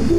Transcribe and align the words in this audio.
Kembali 0.00 0.16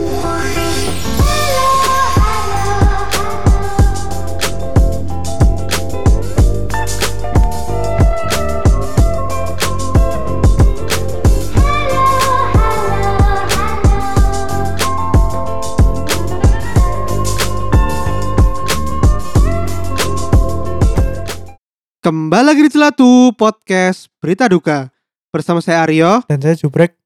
lagi 22.46 22.62
di 22.62 22.70
Celatu 22.70 23.34
Podcast 23.34 24.14
Berita 24.22 24.46
Duka. 24.46 24.94
Bersama 25.34 25.58
saya 25.66 25.82
Aryo. 25.82 26.22
Dan 26.30 26.38
saya 26.38 26.54
jubrek 26.54 27.01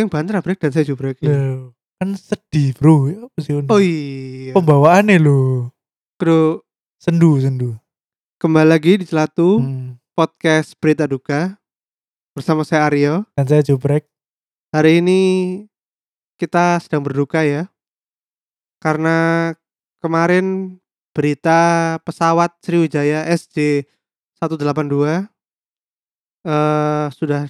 Sing 0.00 0.08
banter 0.08 0.32
break 0.40 0.56
dan 0.56 0.72
saya 0.72 0.88
jubrek 0.88 1.20
Loh, 1.20 1.76
kan 2.00 2.16
sedih 2.16 2.72
bro. 2.72 3.04
Ya 3.12 3.20
apa 3.20 3.36
sih? 3.44 3.52
Oh 3.52 3.76
iya. 3.84 4.56
Pembawaannya 4.56 5.20
lo 5.20 5.68
Kru, 6.16 6.64
sendu 6.96 7.36
sendu. 7.36 7.76
Kembali 8.40 8.64
lagi 8.64 8.96
di 8.96 9.04
Celatu 9.04 9.60
Hmm. 9.60 10.00
Podcast 10.16 10.72
Berita 10.80 11.04
Duka 11.04 11.60
Bersama 12.32 12.64
saya 12.64 12.88
Aryo. 12.88 13.28
Dan 13.36 13.44
saya 13.44 13.60
jubrek 13.60 14.08
Hari 14.72 15.04
ini 15.04 15.20
kita 16.40 16.80
sedang 16.80 17.04
berduka 17.04 17.44
ya 17.44 17.68
Karena 18.80 19.52
kemarin 20.00 20.80
berita 21.12 22.00
pesawat 22.08 22.56
Sriwijaya 22.64 23.28
SJ 23.28 23.84
182 24.40 25.28
eh 26.48 27.04
sudah 27.12 27.44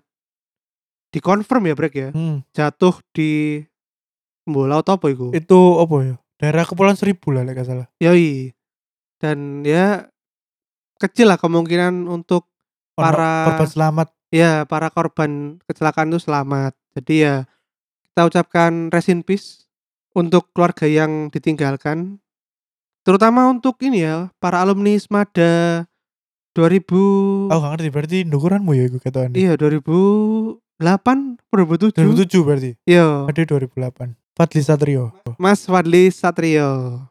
dikonfirm 1.10 1.66
ya 1.66 1.74
Brek 1.74 1.94
ya? 1.94 2.08
Hmm. 2.10 2.42
jatuh 2.50 2.94
di 3.10 3.62
bola 4.42 4.80
atau 4.80 4.96
apa 4.96 5.06
itu 5.08 5.30
itu 5.30 5.60
apa 5.76 5.96
ya? 6.00 6.14
Daerah 6.36 6.64
kepulauan 6.64 6.96
seribu 6.96 7.30
lah 7.30 7.44
lek 7.44 7.54
gak 7.54 7.68
salah. 7.68 7.86
Yoi. 7.98 8.50
Dan 9.20 9.60
ya 9.62 10.08
kecil 10.96 11.28
lah 11.28 11.36
kemungkinan 11.36 12.06
untuk 12.06 12.48
Ono 12.96 13.04
Para- 13.06 13.46
korban 13.46 13.68
selamat. 13.68 14.08
ya 14.30 14.64
para 14.64 14.88
korban 14.88 15.60
kecelakaan 15.64 16.08
itu 16.08 16.20
selamat. 16.20 16.72
Jadi 16.96 17.14
ya 17.20 17.34
kita 18.10 18.26
ucapkan 18.26 18.88
rest 18.88 19.08
in 19.08 19.20
peace 19.20 19.68
untuk 20.12 20.48
keluarga 20.52 20.84
yang 20.84 21.28
ditinggalkan. 21.28 22.18
Terutama 23.00 23.48
untuk 23.48 23.80
ini 23.80 24.04
ya 24.04 24.28
para 24.36 24.60
alumni 24.60 24.92
Smada 24.96 25.84
2000 26.52 27.48
aku 27.48 27.56
gak 27.56 27.72
ngerti 27.72 27.88
berarti 27.88 28.16
ndukuranmu 28.26 28.72
ya 28.74 28.84
gue 28.88 28.98
kata 28.98 29.30
iya 29.32 29.54
2008 30.80 31.52
2007 31.52 32.00
2007 32.00 32.40
berarti 32.48 32.70
iya 32.88 33.28
ada 33.28 33.40
2008 33.44 34.16
Fadli 34.32 34.62
Satrio 34.64 35.12
Mas 35.36 35.68
Fadli 35.68 36.08
Satrio 36.08 37.04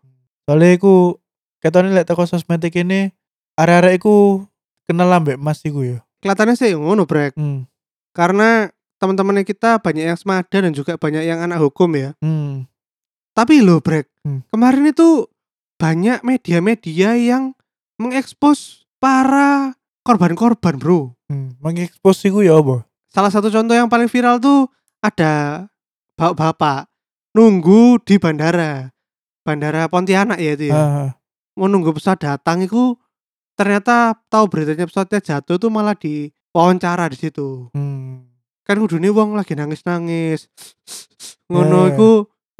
soalnya 0.49 0.73
aku 0.75 1.21
ketone 1.61 1.93
lek 1.93 2.09
teko 2.09 2.25
sosmed 2.25 2.65
ini 2.65 3.13
arek-arek 3.53 4.01
iku 4.01 4.43
kenal 4.89 5.13
ambek 5.13 5.37
mas 5.37 5.61
iku 5.61 5.85
ya 5.85 6.01
kelihatannya 6.25 6.57
sih 6.57 6.73
ngono 6.73 7.05
brek 7.05 7.37
hmm. 7.37 7.69
karena 8.17 8.73
teman-temannya 8.99 9.47
kita 9.47 9.79
banyak 9.79 10.11
yang 10.11 10.17
Smada 10.19 10.57
dan 10.59 10.75
juga 10.75 10.99
banyak 10.99 11.23
yang 11.23 11.39
anak 11.39 11.63
hukum 11.63 11.93
ya 11.95 12.11
Hmm. 12.19 12.67
Tapi 13.29 13.63
loh 13.63 13.79
Brek, 13.79 14.11
Hmm. 14.27 14.43
kemarin 14.51 14.91
itu 14.91 15.31
banyak 15.79 16.19
media-media 16.27 17.15
yang 17.15 17.55
mengekspos 17.95 18.83
para 18.99 19.79
korban-korban 20.03 20.75
bro. 20.75 21.15
Hmm. 21.31 21.55
mengekspos 21.63 22.19
iku 22.27 22.43
ya 22.43 22.59
apa 22.59 22.88
Salah 23.09 23.29
satu 23.29 23.49
contoh 23.49 23.73
yang 23.73 23.89
paling 23.89 24.05
viral 24.05 24.37
tuh 24.37 24.69
ada 25.01 25.65
bapak-bapak 26.13 26.85
nunggu 27.33 27.97
di 28.05 28.21
bandara. 28.21 28.93
Bandara 29.41 29.89
Pontianak 29.89 30.37
ya 30.37 30.53
itu 30.53 30.69
ya. 30.69 30.77
Ah, 30.77 31.09
Mau 31.57 31.65
nunggu 31.65 31.91
pesawat 31.91 32.21
datang 32.21 32.61
itu 32.61 32.95
ternyata 33.57 34.15
tahu 34.29 34.45
beritanya 34.47 34.85
pesawatnya 34.85 35.19
jatuh 35.19 35.57
tuh 35.57 35.67
malah 35.67 35.97
di 35.97 36.29
wawancara 36.53 37.09
di 37.09 37.17
situ. 37.17 37.67
hmm. 37.73 38.29
Kan 38.63 38.77
kudune 38.77 39.09
wong 39.09 39.33
lagi 39.33 39.57
nangis-nangis. 39.57 40.45
Ngono 41.51 41.89
Ya. 41.89 41.89
iku 41.91 42.09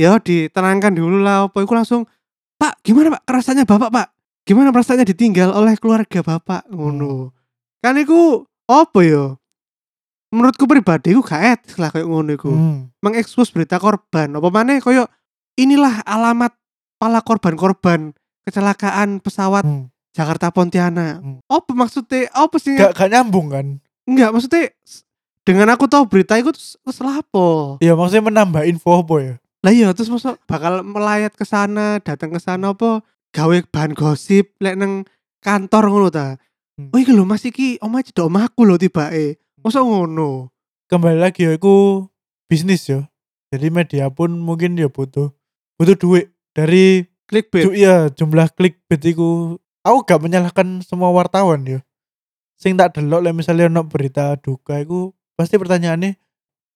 ya 0.02 0.12
ditenangkan 0.18 0.98
dulu 0.98 1.22
lah 1.22 1.46
apa 1.46 1.62
iku 1.62 1.78
langsung 1.78 2.10
Pak 2.58 2.82
gimana 2.82 3.14
Pak 3.16 3.24
rasanya 3.30 3.64
Bapak 3.64 3.94
Pak 3.94 4.08
gimana 4.44 4.74
perasaannya 4.74 5.06
ditinggal 5.06 5.54
oleh 5.54 5.78
keluarga 5.78 6.26
Bapak 6.26 6.66
ngono 6.74 7.36
kan 7.80 7.94
iku 7.96 8.42
apa 8.66 9.00
ya 9.06 9.38
menurutku 10.30 10.70
pribadi 10.70 11.14
iku 11.14 11.22
gak 11.26 11.42
etis 11.58 11.76
lah 11.82 11.90
kayak 11.90 12.06
ngono 12.06 12.32
iku. 12.34 12.52
Hmm. 12.54 12.94
mengekspos 13.02 13.50
berita 13.50 13.82
korban. 13.82 14.30
Apa 14.38 14.50
mana 14.54 14.78
koyo 14.78 15.10
inilah 15.58 16.06
alamat 16.06 16.54
pala 17.02 17.20
korban-korban 17.26 18.14
kecelakaan 18.46 19.20
pesawat 19.22 19.66
Hmm. 19.66 19.90
Jakarta 20.10 20.50
Pontianak. 20.50 21.22
Hmm. 21.22 21.38
apa 21.46 21.72
maksudnya? 21.74 22.30
Apa 22.34 22.58
sih? 22.58 22.78
Gak, 22.78 22.98
gak 22.98 23.10
nyambung 23.14 23.54
kan? 23.54 23.68
Enggak 24.10 24.34
maksudnya 24.34 24.74
dengan 25.46 25.74
aku 25.74 25.86
tahu 25.90 26.06
berita 26.06 26.38
itu 26.38 26.54
terus, 26.54 26.78
terus 26.82 27.00
lapo. 27.02 27.78
Iya 27.82 27.94
maksudnya 27.94 28.26
menambah 28.30 28.66
info 28.66 29.06
apa 29.06 29.16
ya? 29.22 29.34
Lah 29.66 29.72
iya 29.74 29.88
terus 29.94 30.10
masuk 30.10 30.38
bakal 30.46 30.82
melayat 30.86 31.34
ke 31.34 31.46
sana 31.46 31.98
datang 32.02 32.34
ke 32.34 32.40
sana 32.42 32.74
apa? 32.74 33.02
Gawe 33.34 33.56
bahan 33.70 33.94
gosip 33.94 34.58
lek 34.62 34.78
neng 34.78 35.06
kantor 35.42 35.90
ngono 35.90 36.10
ta. 36.10 36.38
Hmm. 36.80 36.96
oh 36.96 37.00
iki 37.04 37.12
lho 37.12 37.28
mas 37.28 37.44
iki 37.44 37.76
omah 37.84 38.00
cedok 38.00 38.32
omahku 38.32 38.64
lho 38.64 38.80
tibake 38.80 39.36
masa 39.64 39.84
ngono? 39.84 40.50
Kembali 40.90 41.20
lagi 41.22 41.46
ya 41.46 41.54
aku 41.58 42.06
bisnis 42.50 42.90
ya. 42.90 43.06
Jadi 43.50 43.70
media 43.70 44.10
pun 44.14 44.34
mungkin 44.38 44.78
ya 44.78 44.90
butuh 44.90 45.34
Butuh 45.80 45.98
duit 45.98 46.30
Dari 46.54 47.06
clickbait? 47.26 47.66
ju- 47.66 47.78
iya, 47.78 48.10
jumlah 48.14 48.50
clickbait 48.54 49.02
iku. 49.06 49.58
Aku 49.86 50.06
gak 50.06 50.22
menyalahkan 50.22 50.82
semua 50.86 51.10
wartawan 51.10 51.66
ya. 51.66 51.80
Sing 52.60 52.76
tak 52.76 53.00
delok 53.00 53.24
lah 53.24 53.32
misalnya 53.34 53.72
ono 53.72 53.88
berita 53.88 54.36
duka 54.38 54.82
iku 54.84 55.16
Pasti 55.40 55.56
pertanyaannya 55.56 56.20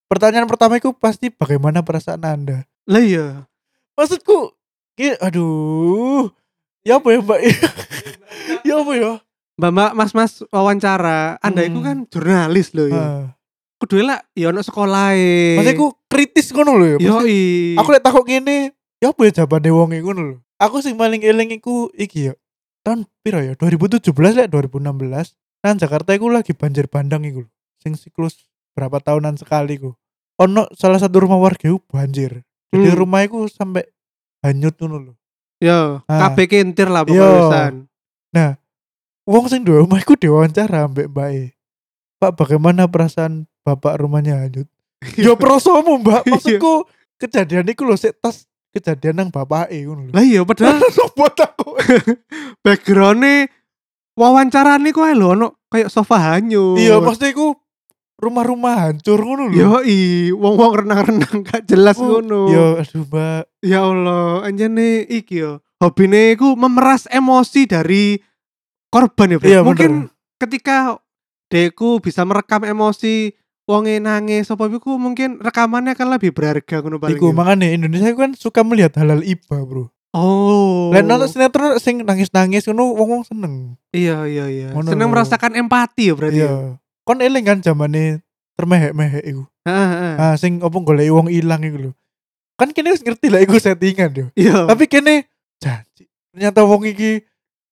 Pertanyaan 0.07 0.47
pertama 0.47 0.77
iku 0.77 0.93
pasti 0.93 1.33
bagaimana 1.33 1.81
perasaan 1.81 2.23
anda? 2.23 2.69
Lah 2.87 3.01
iya. 3.03 3.49
Maksudku 3.97 4.53
Aduh 5.19 6.29
Ya 6.85 6.99
apa 7.01 7.07
ya 7.11 7.19
mbak? 7.23 7.39
Ya 8.67 8.79
apa 8.79 8.93
ya 8.95 9.11
mbak 9.53 9.71
mbak 9.71 9.91
mas 9.93 10.11
mas 10.11 10.33
wawancara 10.49 11.37
anda 11.39 11.61
itu 11.61 11.77
Hmm. 11.77 11.85
kan 11.85 11.97
jurnalis 12.09 12.73
loh 12.73 12.87
ya. 12.87 13.03
Kudu 13.77 13.99
lah 14.01 14.23
ya 14.33 14.49
ono 14.49 14.63
sekolah 14.63 15.13
e 15.13 15.59
Maksudku 15.59 15.87
kritis 16.07 16.49
ngono 16.49 16.71
lho 16.75 16.85
ya. 16.85 16.97
Yo 16.97 17.09
Maksudnya- 17.19 17.77
aku 17.77 17.89
lek 17.91 18.03
takut 18.03 18.23
gini 18.23 18.57
ya 18.97 19.11
apa 19.11 19.21
ya 19.27 19.31
jawabane 19.35 19.69
wong 19.69 19.89
iku 19.93 20.07
ngono 20.09 20.21
lho. 20.23 20.37
Aku 20.57 20.79
sing 20.79 20.95
paling 20.95 21.19
eling 21.19 21.51
iku 21.53 21.91
iki 21.93 22.31
ya. 22.31 22.33
Tahun 22.81 23.03
piro 23.21 23.39
ya? 23.39 23.53
2017 23.53 24.09
lek 24.33 24.47
2016 24.47 25.35
nang 25.61 25.75
Jakarta 25.75 26.11
iku 26.11 26.27
lagi 26.27 26.55
banjir 26.55 26.87
bandang 26.87 27.21
iku 27.23 27.43
sing 27.77 27.93
siklus 27.93 28.47
berapa 28.73 28.97
tahunan 28.97 29.35
sekali 29.35 29.77
iku. 29.77 29.91
Ono 30.39 30.65
salah 30.73 30.97
satu 30.97 31.21
rumah 31.21 31.37
warga 31.37 31.67
iku 31.67 31.77
banjir. 31.85 32.41
Jadi 32.73 32.89
Hmm. 32.89 32.97
rumah 32.97 33.21
iku 33.21 33.45
sampai 33.45 33.85
hanyut 34.41 34.73
ngono 34.75 34.97
lho. 34.97 35.13
Yo 35.59 36.01
Ah. 36.07 36.27
kabeh 36.27 36.47
kentir 36.47 36.87
lah 36.87 37.05
pokoknya 37.05 37.85
wong 39.23 39.45
sing 39.47 39.63
dua 39.63 39.83
rumah 39.83 39.99
iku 39.99 40.15
diwawancara 40.15 40.87
ambek 40.87 41.07
mbak 41.11 41.55
Pak 42.19 42.39
bagaimana 42.39 42.87
perasaan 42.87 43.51
bapak 43.67 43.99
rumahnya 43.99 44.39
hanyut? 44.39 44.67
Ya 45.19 45.35
prosomu 45.35 45.99
mbak. 45.99 46.23
Maksudku 46.23 46.87
kejadian 47.19 47.67
iku 47.67 47.83
lho 47.83 47.99
sik 47.99 48.15
tas 48.23 48.47
kejadian 48.71 49.19
nang 49.19 49.27
bapak 49.27 49.67
ngono 49.71 50.07
lho. 50.07 50.11
Lah 50.15 50.23
iya 50.23 50.39
padahal 50.47 50.79
buat 51.19 51.35
aku 51.35 51.75
backgroundnya 52.63 53.51
wawancara 54.15 54.79
nih 54.79 54.95
kok 54.95 55.11
lho 55.19 55.27
ono 55.35 55.47
kayak 55.67 55.91
sofa 55.91 56.31
hanyut. 56.35 56.79
Iya 56.79 57.03
maksudnya 57.03 57.35
iku 57.35 57.59
rumah-rumah 58.23 58.87
hancur 58.87 59.19
ngono 59.19 59.51
lho. 59.51 59.55
Yo 59.59 59.71
i, 59.83 60.31
wong-wong 60.31 60.87
renang-renang 60.87 61.43
gak 61.43 61.67
jelas 61.67 61.99
Oh, 61.99 62.23
ngono. 62.23 62.47
yo 62.47 62.79
aduh 62.79 63.03
mbak. 63.03 63.43
Ya 63.59 63.83
Allah, 63.83 64.47
anjane 64.47 65.03
iki 65.11 65.43
yo. 65.43 65.59
Hobine 65.83 66.31
iku 66.31 66.55
memeras 66.55 67.03
emosi 67.11 67.67
dari 67.67 68.15
korban 68.93 69.27
ya, 69.27 69.37
Bro. 69.37 69.47
Iya, 69.47 69.59
Mungkin 69.61 69.91
ketika 70.37 71.01
deku 71.47 71.97
bisa 71.97 72.21
merekam 72.21 72.61
emosi 72.63 73.33
wonge 73.63 73.97
nangis 73.97 74.45
apa 74.45 74.67
iku 74.67 74.95
mungkin 74.95 75.39
rekamannya 75.39 75.93
akan 75.93 76.07
lebih 76.11 76.29
berharga 76.29 76.77
ngono 76.77 76.97
paling. 76.97 77.15
iku 77.15 77.25
yo. 77.25 77.33
makanya 77.33 77.67
Indonesia 77.69 78.11
kan 78.11 78.31
suka 78.33 78.59
melihat 78.61 78.93
halal 78.95 79.21
iba 79.21 79.57
bro 79.59 79.87
Oh. 80.13 80.93
lain 80.93 81.09
nonton 81.09 81.25
sinetron 81.25 81.73
sing 81.77 81.97
nangis-nangis 81.99 82.67
ngono 82.67 82.93
wong-wong 82.93 83.23
seneng 83.23 83.73
Iya 83.89 84.27
iya 84.27 84.45
iya. 84.45 84.67
Ngono 84.69 84.85
Seneng 84.87 85.09
merasakan 85.09 85.57
empati 85.57 86.05
ya 86.05 86.13
berarti. 86.13 86.37
ya? 86.37 86.43
iya 86.43 86.53
kon 87.01 87.17
eling 87.17 87.41
kan 87.41 87.57
zamane 87.59 88.21
termehek-mehek 88.53 89.23
iku 89.25 89.43
Heeh, 89.63 89.89
heeh. 89.89 90.13
ah 90.15 90.35
sing 90.35 90.59
opo 90.59 90.79
golek 90.81 91.07
wong 91.07 91.27
ilang 91.27 91.59
iku 91.61 91.77
lho 91.79 91.91
kan 92.53 92.69
kene 92.69 92.91
wis 92.91 93.01
ngerti 93.01 93.27
lah 93.27 93.39
iku 93.39 93.57
settingan 93.57 94.11
yo 94.13 94.25
Iya. 94.35 94.67
tapi 94.67 94.85
kene 94.85 95.25
janji 95.57 96.05
ternyata 96.29 96.61
wong 96.61 96.83
iki 96.85 97.23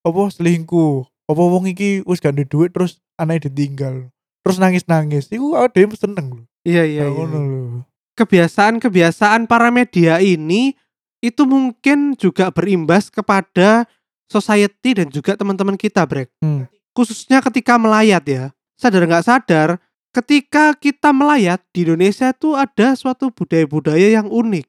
apa 0.01 0.21
selingkuh 0.31 1.10
apa 1.31 1.43
wong 1.43 1.71
iki 1.71 2.03
wis 2.03 2.19
gak 2.19 2.35
ada 2.35 2.45
duit 2.45 2.75
terus 2.75 2.99
anaknya 3.15 3.47
ditinggal 3.49 4.11
terus 4.43 4.57
nangis-nangis 4.59 5.31
iku 5.31 5.55
yang 5.55 5.95
seneng 5.95 6.27
lho 6.31 6.43
Iya 6.61 6.85
iya 6.85 7.09
Nah, 7.09 7.15
iya. 7.17 7.25
lho 7.25 7.81
kebiasaan-kebiasaan 8.15 9.49
para 9.49 9.73
media 9.73 10.21
ini 10.21 10.77
itu 11.21 11.45
mungkin 11.45 12.17
juga 12.17 12.49
berimbas 12.53 13.09
kepada 13.09 13.85
society 14.29 14.97
dan 14.97 15.07
juga 15.09 15.37
teman-teman 15.37 15.77
kita, 15.77 16.05
Brek. 16.05 16.29
Hmm. 16.41 16.65
Khususnya 16.97 17.39
ketika 17.41 17.77
melayat 17.77 18.23
ya. 18.25 18.45
Sadar 18.79 19.05
nggak 19.05 19.25
sadar, 19.25 19.77
ketika 20.09 20.73
kita 20.73 21.13
melayat 21.13 21.61
di 21.69 21.85
Indonesia 21.85 22.33
itu 22.33 22.57
ada 22.57 22.97
suatu 22.97 23.29
budaya-budaya 23.29 24.17
yang 24.17 24.27
unik. 24.27 24.65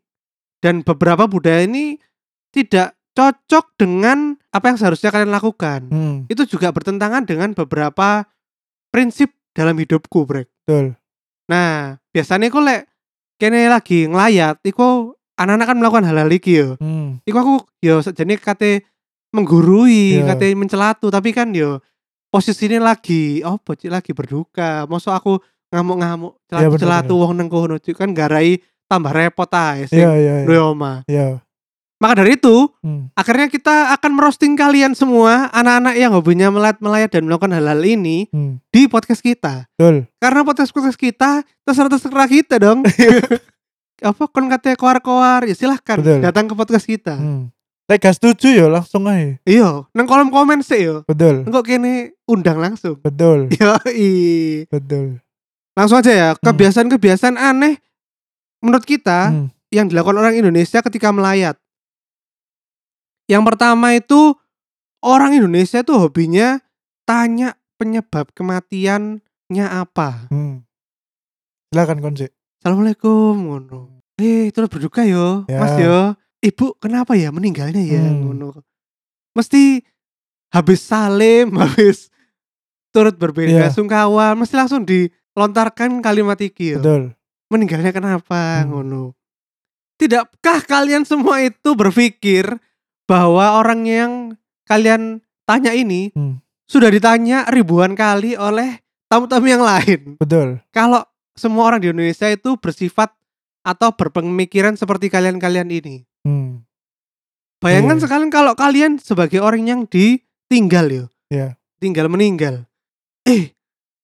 Dan 0.60 0.84
beberapa 0.84 1.24
budaya 1.24 1.64
ini 1.64 1.96
tidak 2.52 2.94
cocok 3.12 3.76
dengan 3.76 4.36
apa 4.52 4.72
yang 4.72 4.78
seharusnya 4.80 5.12
kalian 5.12 5.32
lakukan. 5.32 5.80
Hmm. 5.92 6.16
Itu 6.28 6.48
juga 6.48 6.72
bertentangan 6.72 7.28
dengan 7.28 7.52
beberapa 7.52 8.24
prinsip 8.88 9.32
dalam 9.52 9.76
hidupku, 9.76 10.24
Brek. 10.24 10.48
Betul. 10.64 10.96
Nah, 11.48 12.00
biasanya 12.12 12.48
aku 12.48 12.60
lek 12.64 12.88
kene 13.36 13.68
lagi 13.68 14.08
ngelayat, 14.08 14.60
iku 14.64 15.12
anak-anak 15.36 15.66
kan 15.68 15.76
melakukan 15.76 16.04
hal-hal 16.08 16.30
iki 16.32 16.52
yo. 16.62 16.68
Hmm. 16.80 17.20
Iku 17.28 17.36
aku 17.36 17.54
yo 17.84 18.00
sejenis 18.00 18.40
kate 18.40 18.86
menggurui, 19.32 20.20
Iya. 20.20 20.32
kate 20.32 20.52
mencelatu, 20.56 21.08
tapi 21.12 21.32
kan 21.36 21.52
yo 21.52 21.80
posisinya 22.32 22.96
lagi 22.96 23.44
apa 23.44 23.76
cik 23.76 23.92
lagi 23.92 24.12
berduka. 24.16 24.88
Masa 24.88 25.16
aku 25.16 25.36
ngamuk-ngamuk 25.72 26.36
Iya, 26.48 26.68
celatu-celatu 26.68 27.12
wong 27.16 27.32
nang 27.36 27.48
kono 27.48 27.76
kan 27.80 28.12
garai 28.12 28.60
tambah 28.88 29.12
repot 29.12 29.48
ae 29.52 29.88
sing 29.88 30.04
duwe 30.44 30.60
omah. 30.60 31.04
Iya. 31.08 31.40
Maka 32.02 32.18
dari 32.18 32.34
itu, 32.34 32.66
Hmm. 32.82 33.14
akhirnya 33.14 33.46
kita 33.46 33.94
akan 33.94 34.10
merosting 34.12 34.58
kalian 34.58 34.90
semua 34.92 35.46
anak-anak 35.48 35.94
yang 35.94 36.10
hobinya 36.10 36.50
melayat-melayat 36.50 37.14
dan 37.14 37.22
melakukan 37.24 37.54
hal-hal 37.54 37.78
ini 37.78 38.26
Hmm. 38.28 38.58
di 38.68 38.90
podcast 38.90 39.22
kita. 39.22 39.70
Betul. 39.72 40.10
Karena 40.18 40.42
podcast-podcast 40.42 40.98
kita 40.98 41.30
terserah-terserah 41.62 42.26
kita 42.26 42.58
dong. 42.58 42.82
apa 44.02 44.22
kon 44.26 44.50
katanya 44.50 44.74
koar-koar 44.74 45.46
ya 45.46 45.54
silahkan 45.54 46.02
Betul. 46.02 46.18
datang 46.20 46.50
ke 46.50 46.54
podcast 46.54 46.82
kita. 46.84 47.14
Hmm. 47.14 47.54
Lek 47.86 47.98
gak 48.00 48.18
setuju 48.18 48.50
ya 48.50 48.66
langsung 48.66 49.06
aja. 49.06 49.38
Iya, 49.42 49.86
nang 49.90 50.06
kolom 50.06 50.30
komen 50.30 50.58
sih 50.58 50.86
yo. 50.86 51.06
Betul. 51.06 51.46
Engkau 51.46 51.62
kene 51.62 52.18
undang 52.26 52.58
langsung. 52.58 52.98
Betul. 52.98 53.46
Yo, 53.58 53.74
Betul. 54.66 55.22
langsung 55.72 55.98
aja 55.98 56.10
ya. 56.10 56.28
Kebiasaan-kebiasaan 56.34 57.38
aneh 57.38 57.78
menurut 58.58 58.82
kita 58.82 59.30
Hmm. 59.30 59.46
yang 59.70 59.86
dilakukan 59.86 60.18
orang 60.18 60.34
Indonesia 60.34 60.82
ketika 60.82 61.10
melayat. 61.10 61.61
Yang 63.32 63.42
pertama 63.48 63.96
itu 63.96 64.36
orang 65.00 65.32
Indonesia 65.32 65.80
tuh 65.80 65.96
hobinya 65.96 66.60
tanya 67.08 67.56
penyebab 67.80 68.28
kematiannya 68.36 69.66
apa. 69.66 70.28
Hmm. 70.28 70.60
Silakan 71.72 71.98
konse. 71.98 72.28
Assalamualaikum 72.60 73.32
ngono. 73.34 73.80
Eh, 74.20 74.52
terus 74.52 74.68
berduka 74.68 75.02
yo, 75.02 75.48
Ya. 75.48 75.58
Mas 75.58 75.74
yo. 75.80 76.12
Ibu 76.42 76.76
kenapa 76.76 77.16
ya 77.16 77.32
meninggalnya 77.32 77.80
ya 77.80 78.02
Hmm. 78.02 78.28
ngono. 78.28 78.60
Mesti 79.32 79.80
habis 80.52 80.84
salim, 80.84 81.56
habis 81.62 82.12
turut 82.92 83.16
berbeda 83.16 83.66
Iya. 83.66 83.72
sungkawa, 83.72 84.36
mesti 84.36 84.52
langsung 84.52 84.84
dilontarkan 84.84 86.04
kalimat 86.04 86.36
iki 86.36 86.76
yo. 86.76 86.78
Betul. 86.84 87.02
Meninggalnya 87.48 87.90
kenapa 87.90 88.60
Hmm. 88.60 88.68
ngono. 88.68 89.02
Tidakkah 89.96 90.60
kalian 90.66 91.06
semua 91.06 91.40
itu 91.40 91.72
berpikir 91.72 92.58
bahwa 93.04 93.58
orang 93.58 93.82
yang 93.84 94.12
kalian 94.64 95.20
tanya 95.42 95.72
ini 95.72 96.10
Hmm. 96.12 96.38
sudah 96.64 96.88
ditanya 96.88 97.44
ribuan 97.48 97.92
kali 97.92 98.34
oleh 98.34 98.80
tamu-tamu 99.06 99.46
yang 99.46 99.62
lain? 99.62 100.16
Betul. 100.16 100.62
kalau 100.70 101.02
semua 101.32 101.64
orang 101.66 101.80
di 101.80 101.88
Indonesia 101.88 102.28
itu 102.28 102.56
bersifat 102.56 103.12
atau 103.62 103.94
berpemikiran 103.94 104.74
seperti 104.74 105.08
kalian-kalian 105.08 105.68
ini. 105.68 106.04
Hmm. 106.22 106.62
Bayangkan 107.58 107.96
Iya. 107.96 108.02
sekalian 108.04 108.30
kalau 108.30 108.52
kalian 108.52 108.98
sebagai 108.98 109.38
orang 109.38 109.62
yang 109.64 109.80
ditinggal 109.86 110.86
yo. 110.90 111.04
Iya. 111.30 111.54
Tinggal 111.78 112.10
meninggal. 112.10 112.66
Eh, 113.22 113.54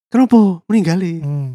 kenapa 0.08 0.62
meninggal 0.66 0.98
ya? 1.02 1.20
Hmm. 1.20 1.52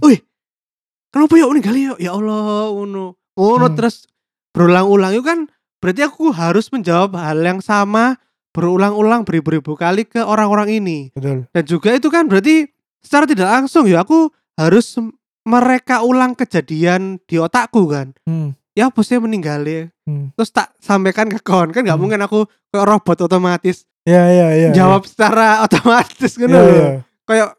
Kenapa 1.13 1.33
ya 1.37 1.45
meninggal 1.45 1.75
ya? 1.77 1.93
Ya 2.01 2.11
Allah, 2.11 2.73
ngono. 2.73 3.15
Ngono 3.37 3.65
Hmm. 3.69 3.77
terus 3.77 4.09
berulang-ulang 4.51 5.13
itu 5.13 5.21
kan 5.21 5.45
berarti 5.83 6.01
aku 6.01 6.31
harus 6.31 6.71
menjawab 6.71 7.19
hal 7.19 7.35
yang 7.37 7.59
sama 7.59 8.15
berulang-ulang 8.55 9.27
beribu-ribu 9.27 9.75
kali 9.75 10.07
ke 10.07 10.23
orang-orang 10.23 10.79
ini. 10.79 11.11
Betul. 11.11 11.43
Dan 11.51 11.63
juga 11.67 11.91
itu 11.91 12.07
kan 12.07 12.31
berarti 12.31 12.71
secara 13.03 13.27
tidak 13.27 13.51
langsung 13.51 13.83
ya 13.83 13.99
aku 13.99 14.31
harus 14.55 14.95
mereka 15.43 15.99
ulang 16.01 16.31
kejadian 16.31 17.19
di 17.25 17.35
otakku 17.35 17.83
kan. 17.91 18.15
Hmm. 18.23 18.55
Ya 18.71 18.87
bosnya 18.87 19.19
meninggal 19.19 19.59
ya. 19.67 19.91
Hmm. 20.05 20.31
Terus 20.33 20.49
tak 20.49 20.71
sampaikan 20.79 21.27
ke 21.27 21.43
kawan 21.43 21.69
kan 21.69 21.83
nggak 21.83 21.91
Hmm. 21.91 21.99
mungkin 21.99 22.21
aku 22.23 22.47
kayak 22.71 22.87
robot 22.87 23.27
otomatis 23.27 23.83
Ya, 24.03 24.27
ya, 24.27 24.47
ya. 24.51 24.69
jawab 24.71 25.03
secara 25.03 25.63
otomatis 25.63 26.31
Ya, 26.33 26.39
gitu 26.39 26.53
ya. 26.53 26.63
loh. 26.63 26.91
Kayak 27.23 27.49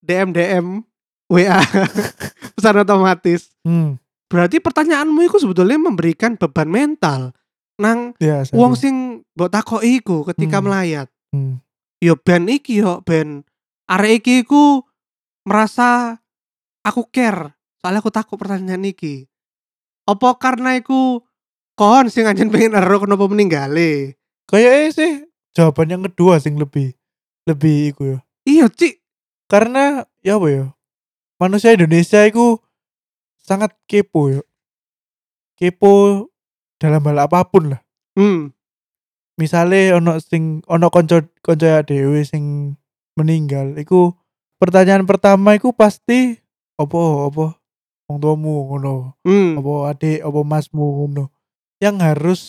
DM 0.00 0.28
DM 0.30 0.66
WA 1.28 1.60
pesan 2.56 2.76
otomatis. 2.78 3.50
Hmm. 3.62 4.00
Berarti 4.26 4.58
pertanyaanmu 4.58 5.20
itu 5.20 5.38
sebetulnya 5.38 5.76
memberikan 5.76 6.34
beban 6.34 6.66
mental 6.66 7.34
nang 7.80 8.12
Ya, 8.20 8.44
wong 8.52 8.76
sing 8.76 8.94
mbok 9.32 9.48
takoki 9.48 9.96
iku 9.96 10.22
ketika 10.24 10.60
Hmm. 10.60 10.66
melayat. 10.68 11.08
Hmm. 11.32 11.64
yo 11.98 12.16
ben 12.16 12.44
iki 12.46 12.78
yo 12.78 13.00
ben 13.00 13.44
arek 13.86 14.20
iki 14.20 14.42
ku 14.42 14.84
merasa 15.42 16.16
aku 16.80 17.08
care 17.08 17.52
soalnya 17.76 18.00
aku 18.00 18.08
takut 18.08 18.36
pertanyaan 18.36 18.84
iki 18.84 19.28
apa 20.04 20.28
karena 20.36 20.74
iku 20.74 21.20
kon 21.72 22.08
sing 22.08 22.24
anjen 22.24 22.48
pengen 22.48 22.72
ero 22.74 23.00
kenapa 23.00 23.24
meninggali 23.24 24.16
Kayaknya 24.44 24.88
sih 24.90 25.12
jawaban 25.52 25.88
yang 25.88 26.02
kedua 26.02 26.36
sing 26.36 26.56
lebih 26.56 26.92
lebih 27.44 27.94
iku 27.94 28.02
ya. 28.06 28.18
iya 28.42 28.66
cik 28.66 28.98
Karena 29.46 30.02
ya 30.20 30.36
apa 30.36 30.46
ya? 30.46 30.64
Manusia 31.36 31.70
Indonesia 31.70 32.22
itu 32.22 32.58
sangat 33.36 33.74
kepo 33.84 34.30
ya. 34.30 34.42
Kepo 35.54 36.26
dalam 36.80 37.04
hal 37.04 37.28
apa 37.28 37.44
pun 37.44 37.76
lah. 37.76 37.80
hmm 38.16 38.50
Misalnya 39.36 39.96
ono 39.96 40.20
sing 40.20 40.60
ono 40.68 40.92
konco 40.92 41.24
konco 41.40 41.64
dewe 41.84 42.20
sing 42.24 42.76
meninggal, 43.16 43.72
iku 43.76 44.12
pertanyaan 44.56 45.08
pertama 45.08 45.56
iku 45.56 45.72
pasti 45.72 46.36
opo 46.76 47.28
opo 47.28 47.44
wong 48.04 48.20
tuamu 48.20 48.68
ngono, 48.68 49.16
hmm 49.24 49.56
opo 49.56 49.88
adik, 49.88 50.20
opo 50.20 50.44
masmu 50.44 50.84
ngono. 51.04 51.32
Yang 51.80 51.96
harus 52.04 52.40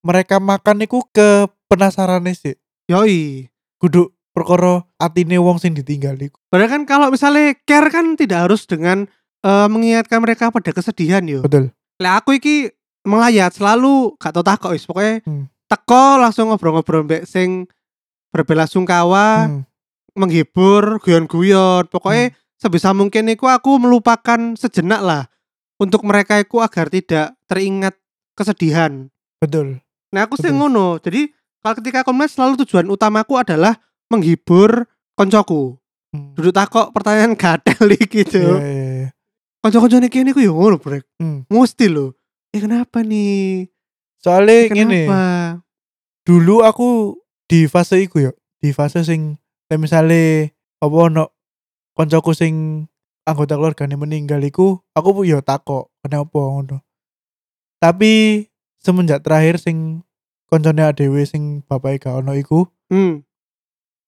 mereka 0.00 0.40
makan 0.40 0.84
iku 0.84 1.04
ke 1.12 1.44
penasaran 1.68 2.24
sih. 2.32 2.56
yoi 2.84 3.48
Kudu 3.76 4.12
perkara 4.32 4.84
atine 4.96 5.36
wong 5.36 5.60
sing 5.60 5.76
ditinggal 5.76 6.16
iku. 6.16 6.40
padahal 6.48 6.72
kan 6.72 6.82
kalau 6.84 7.06
misalnya 7.12 7.52
care 7.64 7.88
kan 7.88 8.16
tidak 8.16 8.48
harus 8.48 8.64
dengan 8.64 9.04
eh, 9.40 9.68
mengingatkan 9.68 10.20
mereka 10.20 10.48
pada 10.48 10.72
kesedihan 10.72 11.20
yo 11.24 11.44
Betul. 11.44 11.70
lah 12.00 12.20
aku 12.20 12.36
iki 12.36 12.72
melayat 13.04 13.52
selalu 13.52 14.16
gak 14.16 14.32
tau 14.32 14.44
takok 14.44 14.72
wis 14.72 14.84
pokoknya 14.84 15.20
Hmm. 15.22 15.46
teko 15.64 16.18
langsung 16.18 16.48
ngobrol-ngobrol 16.48 17.04
mbek 17.04 17.24
sing 17.24 17.68
berbelasungkawa 18.34 19.26
Hmm. 19.46 19.62
menghibur, 20.14 20.98
guyon-guyon. 20.98 21.86
Pokoknya 21.88 22.30
sebisa 22.54 22.94
mungkin 22.94 23.26
iku 23.28 23.46
aku 23.46 23.78
melupakan 23.78 24.54
sejenak 24.54 25.00
lah 25.02 25.22
untuk 25.76 26.02
mereka 26.02 26.38
iku 26.38 26.62
agar 26.62 26.86
tidak 26.86 27.34
teringat 27.46 27.98
kesedihan. 28.34 29.10
Betul. 29.38 29.82
Nah, 30.14 30.26
aku 30.26 30.38
sih 30.38 30.50
ngono. 30.50 31.02
Jadi 31.02 31.30
kalau 31.58 31.74
ketika 31.82 32.06
aku 32.06 32.14
melihat 32.14 32.30
selalu 32.30 32.62
tujuan 32.62 32.86
utamaku 32.86 33.34
adalah 33.34 33.74
menghibur 34.06 34.86
koncoku. 35.14 35.74
Hmm. 36.14 36.30
Duduk 36.38 36.54
takok 36.54 36.94
pertanyaan 36.94 37.34
gatel 37.34 37.90
iki 37.90 38.06
Iya, 38.06 38.18
gitu. 38.22 38.42
iya, 38.54 38.62
iya. 38.62 39.08
Konco-konco 39.58 39.96
ini 39.98 40.30
ku 40.30 40.38
yo 40.38 40.54
ngono, 40.54 40.78
Brek. 40.78 41.02
Hmm. 41.18 41.42
Mesti 41.50 41.90
loh. 41.90 42.14
Eh 42.54 42.62
kenapa 42.62 43.02
nih? 43.02 43.66
Soalnya 44.22 44.70
gini, 44.70 45.10
kenapa? 45.10 45.58
dulu 46.22 46.62
aku 46.62 47.18
di 47.50 47.66
fase 47.66 48.06
iku 48.06 48.30
ya, 48.30 48.32
di 48.62 48.70
fase 48.70 49.02
sing 49.02 49.36
kayak 49.66 49.82
misale 49.82 50.54
apa 50.78 50.96
ono 50.96 51.24
koncoku 51.98 52.30
sing 52.32 52.86
anggota 53.26 53.58
keluarganya 53.58 53.98
meninggal 53.98 54.38
iku, 54.40 54.78
aku 54.94 55.08
pu 55.12 55.20
yo 55.26 55.42
takok 55.42 55.90
kenapa 56.00 56.38
ngono. 56.38 56.78
Tapi 57.82 58.46
semenjak 58.80 59.20
terakhir 59.26 59.58
sing 59.60 60.06
koncone 60.46 60.84
dhewe 60.94 61.26
sing 61.26 61.60
bapak 61.66 62.06
gak 62.06 62.22
ono 62.22 62.38
iku, 62.38 62.70
Hmm. 62.86 63.24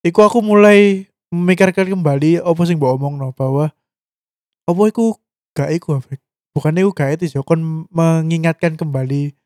iku 0.07 0.23
aku 0.23 0.39
mulai 0.45 1.11
memikirkan 1.35 1.91
kembali 1.91 2.39
apa 2.45 2.61
sing 2.63 2.79
mbok 2.79 2.95
omongno 2.95 3.35
bahwa 3.35 3.75
apa 4.71 4.83
iku 4.87 5.19
gak 5.57 5.75
iku 5.75 5.99
Afrik. 5.99 6.23
Bukannya 6.57 6.89
gak 6.97 7.21
etis 7.21 7.37
ya 7.37 7.45
kon 7.45 7.85
mengingatkan 7.93 8.81
kembali 8.81 9.37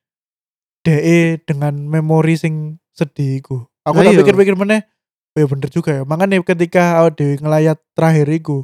DE 0.86 1.42
dengan 1.42 1.74
memori 1.90 2.38
sing 2.38 2.78
sedih 2.94 3.42
iku. 3.42 3.66
Aku 3.82 3.98
tak 3.98 4.14
iya. 4.14 4.22
pikir-pikir 4.22 4.54
meneh 4.54 4.86
oh 5.34 5.38
ya 5.42 5.46
bener 5.50 5.66
juga 5.74 5.90
ya. 5.90 6.02
Makanya 6.06 6.38
ketika 6.46 7.02
awake 7.02 7.18
dhewe 7.18 7.34
ngelayat 7.42 7.82
terakhir 7.98 8.30
iku 8.30 8.62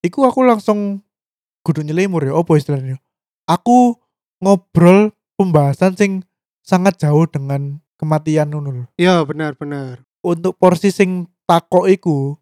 iku 0.00 0.24
aku 0.24 0.40
langsung 0.48 1.04
kudu 1.60 1.84
nyelimur 1.84 2.24
ya 2.24 2.32
apa 2.32 2.56
istilahnya 2.56 2.96
aku 3.44 4.00
ngobrol 4.40 5.12
pembahasan 5.36 5.92
sing 6.00 6.24
sangat 6.64 6.96
jauh 6.96 7.28
dengan 7.28 7.84
kematian 8.00 8.48
lho. 8.48 8.88
Ya 8.96 9.20
benar 9.28 9.60
benar. 9.60 10.08
untuk 10.20 10.56
porsi 10.60 10.92
sing 10.92 11.28
takok 11.48 11.88
iku 11.88 12.36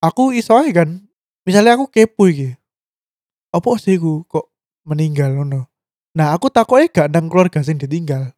aku 0.00 0.32
iso 0.32 0.56
kan 0.72 1.04
misalnya 1.44 1.76
aku 1.76 1.88
kepo 1.92 2.28
iki 2.28 2.56
apa 3.52 3.70
sih 3.80 3.96
iku 3.96 4.24
kok 4.28 4.52
meninggal 4.84 5.32
ngono 5.34 5.68
nah 6.16 6.32
aku 6.34 6.48
takoke 6.48 6.88
gak 6.90 7.12
nang 7.12 7.28
keluarga 7.30 7.60
sing 7.62 7.78
ditinggal 7.78 8.32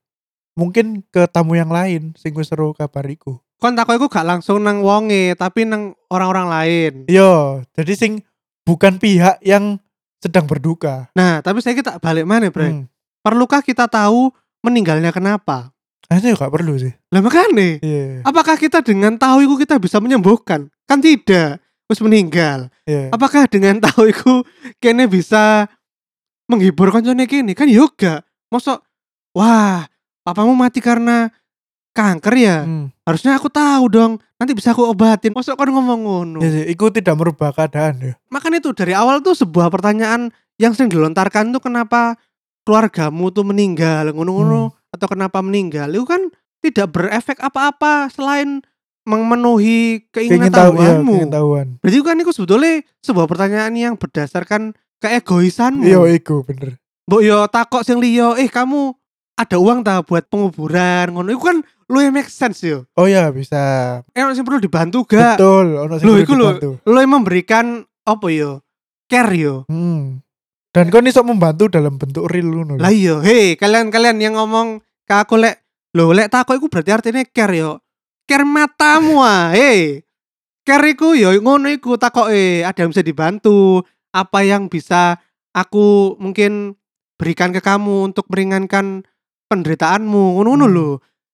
mungkin 0.58 1.06
ke 1.08 1.24
tamu 1.30 1.56
yang 1.56 1.70
lain 1.70 2.12
sing 2.18 2.34
wis 2.34 2.50
seru 2.50 2.74
kabar 2.74 3.06
iku 3.06 3.38
Kon 3.60 3.76
takok 3.76 4.00
iku 4.00 4.06
gak 4.08 4.24
langsung 4.24 4.64
nang 4.64 4.80
wonge, 4.80 5.36
tapi 5.36 5.68
nang 5.68 5.92
orang-orang 6.08 6.48
lain. 6.48 6.92
Iya, 7.12 7.60
jadi 7.76 7.92
sing 7.92 8.24
bukan 8.64 8.96
pihak 8.96 9.36
yang 9.44 9.76
sedang 10.16 10.48
berduka. 10.48 11.12
Nah, 11.12 11.44
tapi 11.44 11.60
saya 11.60 11.76
kita 11.76 12.00
balik 12.00 12.24
mana, 12.24 12.48
Bre? 12.48 12.72
Hmm. 12.72 12.88
Perlukah 13.20 13.60
kita 13.60 13.84
tahu 13.84 14.32
meninggalnya 14.64 15.12
kenapa? 15.12 15.76
Kayaknya 16.08 16.40
gak 16.40 16.52
perlu 16.56 16.72
sih. 16.80 16.92
Lah 17.12 17.20
makanya, 17.20 17.84
Iya. 17.84 18.24
apakah 18.24 18.56
kita 18.56 18.80
dengan 18.80 19.20
tahu 19.20 19.44
itu 19.44 19.54
kita 19.60 19.76
bisa 19.76 20.00
menyembuhkan? 20.00 20.72
Kan 20.88 21.04
tidak. 21.04 21.60
Terus 21.90 22.06
meninggal. 22.06 22.70
Iya. 22.86 23.10
Apakah 23.10 23.50
dengan 23.50 23.82
tahu 23.82 24.14
itu 24.14 24.46
kene 24.78 25.10
bisa 25.10 25.66
menghibur 26.46 26.94
koncone 26.94 27.26
kene? 27.26 27.50
Kan 27.58 27.66
yoga. 27.66 28.22
Mosok 28.46 28.78
wah, 29.34 29.90
papamu 30.22 30.54
mati 30.54 30.78
karena 30.78 31.34
kanker 31.90 32.34
ya. 32.38 32.62
Hmm. 32.62 32.94
Harusnya 33.02 33.34
aku 33.34 33.50
tahu 33.50 33.90
dong. 33.90 34.22
Nanti 34.38 34.54
bisa 34.54 34.70
aku 34.70 34.86
obatin. 34.86 35.34
Mosok 35.34 35.58
kon 35.58 35.74
ngomong 35.74 36.00
ngono. 36.06 36.38
Iya 36.38 36.62
sih, 36.62 36.64
iku 36.70 36.94
tidak 36.94 37.18
merubah 37.18 37.50
keadaan 37.50 37.98
ya. 37.98 38.14
Makanya 38.30 38.62
itu 38.62 38.70
dari 38.70 38.94
awal 38.94 39.18
tuh 39.18 39.34
sebuah 39.34 39.66
pertanyaan 39.74 40.30
yang 40.62 40.70
sering 40.70 40.94
dilontarkan 40.94 41.50
tuh 41.50 41.58
kenapa 41.58 42.14
keluargamu 42.62 43.34
tuh 43.34 43.42
meninggal 43.42 44.14
ngono-ngono 44.14 44.70
atau 44.94 45.06
kenapa 45.10 45.42
meninggal 45.42 45.90
itu 45.90 46.06
kan 46.06 46.22
tidak 46.62 46.94
berefek 46.94 47.42
apa-apa 47.42 48.12
selain 48.14 48.62
memenuhi 49.04 50.06
keinginan 50.12 50.48
Keinginan 50.48 50.52
tahu, 50.52 50.70
iya, 50.72 50.80
tahuanmu. 50.94 51.12
keinginan 51.12 51.32
tahuan. 51.32 51.66
Berarti 51.80 51.98
kan 52.04 52.16
itu 52.20 52.32
sebetulnya 52.32 52.72
sebuah 53.00 53.26
pertanyaan 53.26 53.72
yang 53.74 53.94
berdasarkan 53.96 54.76
keegoisanmu. 55.00 55.84
Iya, 55.84 56.00
iku 56.14 56.44
bener. 56.44 56.76
Mbok 57.08 57.22
yo 57.24 57.38
takok 57.50 57.82
sing 57.82 57.98
liya, 57.98 58.38
eh 58.38 58.46
kamu 58.46 58.94
ada 59.34 59.56
uang 59.56 59.80
tak 59.80 60.04
buat 60.04 60.28
penguburan 60.28 61.16
ngono 61.16 61.32
itu 61.32 61.40
kan 61.40 61.56
lu 61.90 61.98
yang 61.98 62.12
make 62.14 62.28
sense 62.28 62.60
yo. 62.62 62.84
Oh 62.94 63.08
ya 63.08 63.32
bisa. 63.32 63.58
Eh 64.12 64.20
ono 64.22 64.36
sing 64.36 64.44
perlu 64.44 64.60
dibantu 64.60 65.02
gak? 65.08 65.40
Betul, 65.40 65.80
ono 65.80 65.96
sing 65.96 66.06
perlu 66.06 66.20
iku 66.22 66.32
dibantu. 66.36 66.70
lu 66.84 66.98
yang 67.00 67.12
memberikan 67.16 67.64
apa 68.04 68.26
yo? 68.30 68.60
Care 69.08 69.34
yo. 69.34 69.64
Hmm. 69.66 70.22
Dan 70.70 70.86
kau 70.86 71.02
iso 71.02 71.26
membantu 71.26 71.66
dalam 71.66 71.98
bentuk 71.98 72.30
real 72.30 72.46
ngono. 72.46 72.78
Lah 72.78 72.94
iya, 72.94 73.18
hei 73.24 73.58
kalian-kalian 73.58 74.22
yang 74.22 74.38
ngomong 74.38 74.78
ke 75.02 75.14
aku 75.18 75.34
lek 75.34 75.66
lho 75.98 76.14
lek 76.14 76.30
takok 76.30 76.54
iku 76.54 76.70
berarti 76.70 76.90
artinya 76.94 77.24
care 77.26 77.56
yo. 77.58 77.82
Care 78.30 78.46
matamu 78.46 79.18
ah, 79.26 79.50
hei. 79.50 80.06
Care 80.62 80.94
iku 80.94 81.18
yo 81.18 81.34
ngono 81.34 81.66
iku 81.66 81.98
takok 81.98 82.30
eh 82.30 82.62
ada 82.62 82.86
yang 82.86 82.94
bisa 82.94 83.02
dibantu, 83.02 83.82
apa 84.14 84.46
yang 84.46 84.70
bisa 84.70 85.18
aku 85.50 86.14
mungkin 86.22 86.78
berikan 87.18 87.50
ke 87.50 87.58
kamu 87.58 88.06
untuk 88.06 88.30
meringankan 88.30 89.02
penderitaanmu 89.50 90.38
ngono-ngono 90.38 90.66
Hmm. 90.70 90.74
lho. 90.78 90.88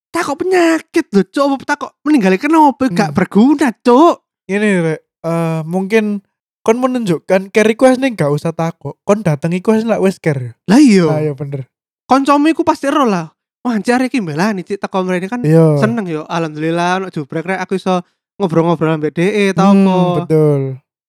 Takok 0.09 0.41
penyakit 0.41 1.13
lho, 1.13 1.21
cok 1.29 1.69
takok 1.69 2.01
meninggal 2.01 2.41
kenapa 2.41 2.89
gak 2.89 3.13
Hmm. 3.13 3.17
berguna, 3.21 3.69
cok. 3.77 4.49
Ini 4.49 4.69
rek, 4.81 5.01
eh, 5.21 5.61
mungkin 5.69 6.25
kon 6.65 6.81
menunjukkan 6.81 7.53
care 7.53 7.77
iku 7.77 7.93
asline 7.93 8.17
gak 8.17 8.33
usah 8.33 8.57
takut. 8.57 8.97
Kon 9.05 9.21
dateng 9.21 9.53
iku 9.53 9.77
asline 9.77 9.93
lak 9.93 10.01
wis 10.01 10.17
care. 10.17 10.57
Lah 10.65 10.81
iya, 10.81 11.13
Ah, 11.13 11.21
iya 11.21 11.37
bener. 11.37 11.69
kancamu 12.09 12.49
iku 12.49 12.65
pasti 12.65 12.89
ero 12.89 13.05
lah. 13.05 13.36
Wah, 13.67 13.77
cari 13.79 14.07
iki 14.07 14.23
mbelani 14.23 14.63
cik 14.63 14.79
teko 14.79 15.03
mrene 15.03 15.27
kan 15.27 15.43
Iya. 15.43 15.75
seneng 15.77 16.07
yo 16.07 16.23
alhamdulillah 16.25 17.03
ono 17.03 17.07
jubrek 17.11 17.43
rek 17.45 17.59
aku 17.59 17.75
iso 17.75 17.99
ngobrol-ngobrol 18.39 18.95
ambek 18.95 19.11
DE 19.13 19.51
tau 19.51 19.75
Hmm, 19.75 19.85
apa 19.85 20.23
betul. 20.23 20.61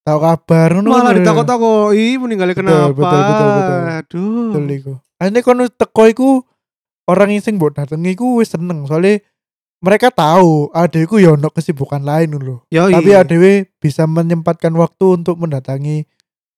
Tahu 0.02 0.18
kabar 0.18 0.70
ngono. 0.74 0.90
malah 0.90 1.14
ditakok-takoki 1.14 2.18
meninggal 2.18 2.50
Betul, 2.50 2.58
kenapa 2.58 2.90
betul, 2.90 3.20
betul, 3.20 3.50
betul. 3.52 3.82
aduh 3.86 4.50
Betul 4.50 4.66
iku. 4.74 4.94
Asline 5.18 5.40
kon 5.42 5.60
wis 5.60 5.72
teko 5.72 6.04
iku 6.08 6.30
orang 7.06 7.30
yang 7.30 7.44
sing 7.44 7.56
mbok 7.56 7.76
dateng 7.76 8.02
iku 8.04 8.40
wis 8.40 8.50
seneng 8.50 8.84
soalnya 8.84 9.22
mereka 9.78 10.10
tahu 10.10 10.74
adekku 10.74 11.20
ya 11.20 11.32
ono 11.32 11.52
kesibukan 11.52 12.02
lain. 12.02 12.34
Yoi. 12.68 12.90
Tapi 12.90 13.12
adewe 13.14 13.52
bisa 13.78 14.10
menyempatkan 14.10 14.74
waktu 14.74 15.14
untuk 15.14 15.38
mendatangi 15.38 16.10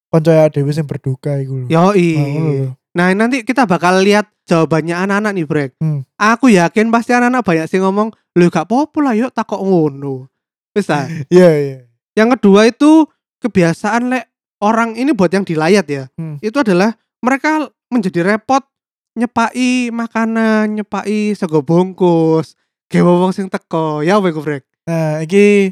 konco 0.07 0.31
adewe 0.31 0.69
sing 0.69 0.85
berduka 0.85 1.35
iku 1.35 1.59
lho. 1.59 1.67
Yoi. 1.67 2.07
Nah. 2.15 2.78
Nah, 2.99 3.15
nanti 3.15 3.47
kita 3.47 3.63
bakal 3.63 4.03
lihat 4.03 4.27
jawabannya 4.43 4.91
anak-anak 4.91 5.31
nih, 5.31 5.47
Brek. 5.47 5.71
Hmm. 5.79 6.03
Aku 6.19 6.51
yakin 6.51 6.91
pasti 6.91 7.15
anak-anak 7.15 7.47
banyak 7.47 7.65
sih 7.71 7.79
ngomong, 7.79 8.11
"Lho 8.35 8.51
gak 8.51 8.67
apa-apa 8.67 8.99
lah 8.99 9.15
yuk 9.15 9.31
takok 9.31 9.63
ngono." 9.63 10.27
Wis 10.75 10.91
ah. 10.91 11.07
Iya, 11.31 11.49
iya. 11.55 11.77
Yang 12.19 12.35
kedua 12.35 12.67
itu 12.67 13.07
kebiasaan 13.39 14.11
lek 14.11 14.27
orang 14.59 14.99
ini 14.99 15.15
buat 15.15 15.31
yang 15.31 15.47
dilayat 15.47 15.87
ya. 15.87 16.11
Hmm. 16.19 16.43
Itu 16.43 16.59
adalah 16.59 16.91
mereka 17.23 17.71
menjadi 17.87 18.35
repot 18.35 18.67
nyepai 19.15 19.95
makanan, 19.95 20.83
nyepai 20.83 21.39
sego 21.39 21.63
bungkus, 21.63 22.59
gawe 22.91 23.11
wong 23.15 23.31
sing 23.31 23.47
teko. 23.47 24.03
Ya 24.03 24.19
apa 24.19 24.35
Brek? 24.35 24.67
Nah, 24.83 25.23
iki 25.23 25.71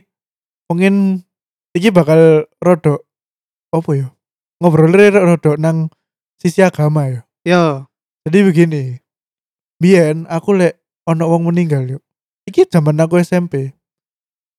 mungkin 0.71 1.27
iki 1.75 1.91
bakal 1.91 2.47
rodok 2.63 3.03
apa 3.75 3.91
ya? 3.99 4.07
Ngobrolnya 4.63 5.11
rodok 5.11 5.59
nang 5.59 5.91
sisi 6.37 6.61
agama 6.61 7.09
ya. 7.09 7.21
Yo. 7.43 7.65
Jadi 8.29 8.39
begini. 8.45 8.83
Biyen 9.77 10.25
aku 10.29 10.57
lek 10.57 10.81
ono 11.05 11.29
wong 11.29 11.49
meninggal 11.53 11.85
yuk. 11.85 12.03
Iki 12.47 12.69
zaman 12.71 12.97
aku 12.97 13.21
SMP. 13.21 13.73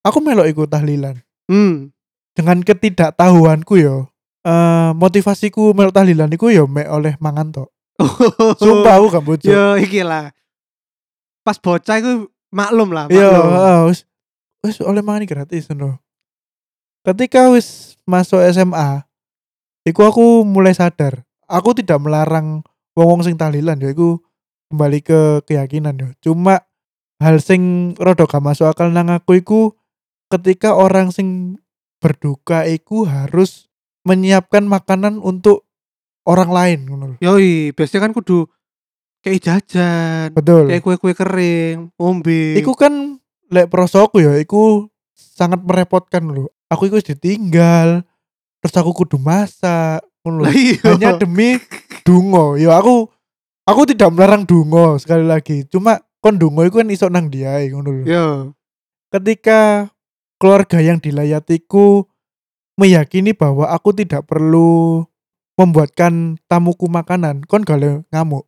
Aku 0.05 0.23
melok 0.23 0.47
ikut 0.47 0.69
tahlilan. 0.71 1.19
Hmm. 1.49 1.91
Dengan 2.35 2.63
ketidaktahuanku 2.63 3.75
yo. 3.81 4.07
eh 4.39 4.91
motivasiku 4.95 5.75
melok 5.75 5.91
tahlilan 5.99 6.31
iku 6.31 6.47
yo 6.47 6.63
mek 6.63 6.87
oleh 6.87 7.19
mangan 7.19 7.51
tok. 7.51 7.69
Sumpah 8.63 8.95
aku 8.95 9.05
gak 9.11 9.25
bojo. 9.27 9.47
Yo 9.51 9.75
iki 9.75 9.99
lah. 9.99 10.31
Pas 11.43 11.59
bocah 11.59 11.99
itu 11.99 12.31
maklum 12.53 12.95
lah, 12.95 13.11
maklum. 13.11 13.45
heeh, 13.51 13.79
wis 13.91 13.99
wis 14.63 14.77
oleh 14.83 15.03
mangan 15.03 15.27
gratis 15.27 15.67
ngono. 15.67 15.99
Ketika 17.03 17.51
wis 17.51 17.99
masuk 18.03 18.43
SMA, 18.51 19.03
iku 19.87 20.01
aku 20.07 20.43
mulai 20.43 20.75
sadar, 20.75 21.23
aku 21.49 21.75
tidak 21.81 21.97
melarang 21.99 22.61
wong-wong 22.93 23.25
sing 23.25 23.35
tahlilan 23.35 23.81
ya 23.81 23.89
iku 23.91 24.21
kembali 24.69 24.99
ke 25.01 25.19
keyakinan 25.49 25.97
ya. 25.97 26.09
Cuma 26.21 26.61
hal 27.19 27.41
sing 27.41 27.93
rada 27.97 28.29
gak 28.29 28.39
masuk 28.39 28.69
akal 28.69 28.93
nang 28.93 29.09
aku 29.09 29.41
iku 29.41 29.61
ketika 30.29 30.77
orang 30.77 31.09
sing 31.09 31.57
berduka 31.99 32.63
iku 32.69 33.03
harus 33.03 33.67
menyiapkan 34.07 34.63
makanan 34.63 35.19
untuk 35.19 35.67
orang 36.23 36.49
lain 36.53 36.79
ngono. 36.87 37.05
Yoi, 37.19 37.75
biasanya 37.75 38.07
kan 38.07 38.13
kudu 38.15 38.47
kayak 39.19 39.41
jajan, 39.43 40.27
Betul. 40.31 40.71
kayak 40.71 40.83
kue-kue 40.85 41.13
kering, 41.17 41.91
ombe. 41.99 42.55
Iku 42.55 42.71
kan 42.77 43.19
lek 43.51 43.67
prosoku 43.67 44.23
ya, 44.23 44.39
iku 44.39 44.87
sangat 45.11 45.59
merepotkan 45.59 46.23
lho. 46.31 46.47
Aku 46.71 46.87
iku 46.87 47.01
ditinggal, 47.01 48.05
terus 48.63 48.75
aku 48.77 48.93
kudu 48.95 49.17
masak, 49.19 50.05
iya. 50.51 50.77
Hanya 50.83 51.15
demi 51.15 51.57
dungo. 52.03 52.59
Ya 52.59 52.75
aku 52.75 53.07
aku 53.63 53.81
tidak 53.89 54.11
melarang 54.11 54.43
dungo 54.43 54.99
sekali 54.99 55.23
lagi. 55.23 55.63
Cuma 55.67 56.03
kon 56.19 56.35
dungo 56.35 56.65
iku 56.67 56.83
kan 56.83 56.91
iso 56.91 57.07
nang 57.07 57.31
dia 57.31 57.59
ngono 57.71 58.03
lho. 58.03 58.03
Yo. 58.05 58.27
Ketika 59.09 59.89
keluarga 60.37 60.79
yang 60.83 61.01
dilayatiku 61.01 62.05
meyakini 62.79 63.35
bahwa 63.35 63.67
aku 63.71 63.91
tidak 63.91 64.23
perlu 64.29 65.03
membuatkan 65.59 66.39
tamuku 66.47 66.87
makanan, 66.87 67.43
kon 67.43 67.67
gale 67.67 68.07
ngamuk. 68.15 68.47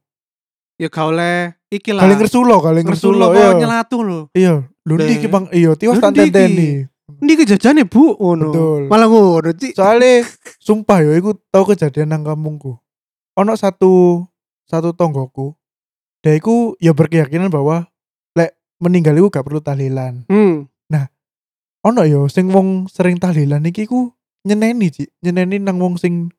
Ya 0.79 0.87
gak 0.87 1.11
oleh 1.11 1.51
iki 1.67 1.91
lah. 1.91 2.07
Gale 2.07 2.15
ngersulo, 2.15 2.55
gale 2.63 2.79
ngersulo 2.81 3.35
Iya. 3.35 3.49
nyelatu 3.59 3.97
lho. 4.01 4.19
Iya, 4.31 4.65
Lah. 4.65 5.07
iki 5.11 5.27
Bang, 5.27 5.45
iya 5.53 5.75
tiwas 5.75 5.99
tak 5.99 6.15
tenteni. 6.15 6.87
Ini 7.19 7.33
kejadiannya 7.35 7.85
bu, 7.91 8.15
ngono. 8.15 8.47
Betul. 8.53 8.81
Malah 8.87 9.07
ngono, 9.11 9.49
Cik. 9.51 9.75
soalnya 9.75 10.23
sumpah 10.61 11.03
ya 11.03 11.11
iku 11.17 11.35
tau 11.51 11.65
kejadian 11.67 12.13
nang 12.13 12.23
kampungku 12.23 12.77
ono 13.35 13.53
satu 13.57 14.23
satu 14.67 14.93
tonggoku 14.93 15.55
dia 16.21 16.37
iku 16.37 16.77
ya 16.77 16.93
berkeyakinan 16.93 17.49
bahwa 17.49 17.89
lek 18.37 18.53
meninggal 18.77 19.17
iku 19.17 19.27
gak 19.33 19.45
perlu 19.47 19.59
tahlilan 19.59 20.23
Hmm. 20.29 20.69
ono 21.81 22.05
yo 22.05 22.29
sing 22.29 22.53
wong 22.53 22.85
sering 22.85 23.17
tahlilan 23.17 23.65
iki 23.65 23.89
ku 23.89 24.13
nyeneni 24.45 24.93
Ci 24.93 25.09
nyeneni 25.25 25.57
nang 25.57 25.81
wong 25.81 25.97
sing 25.97 26.29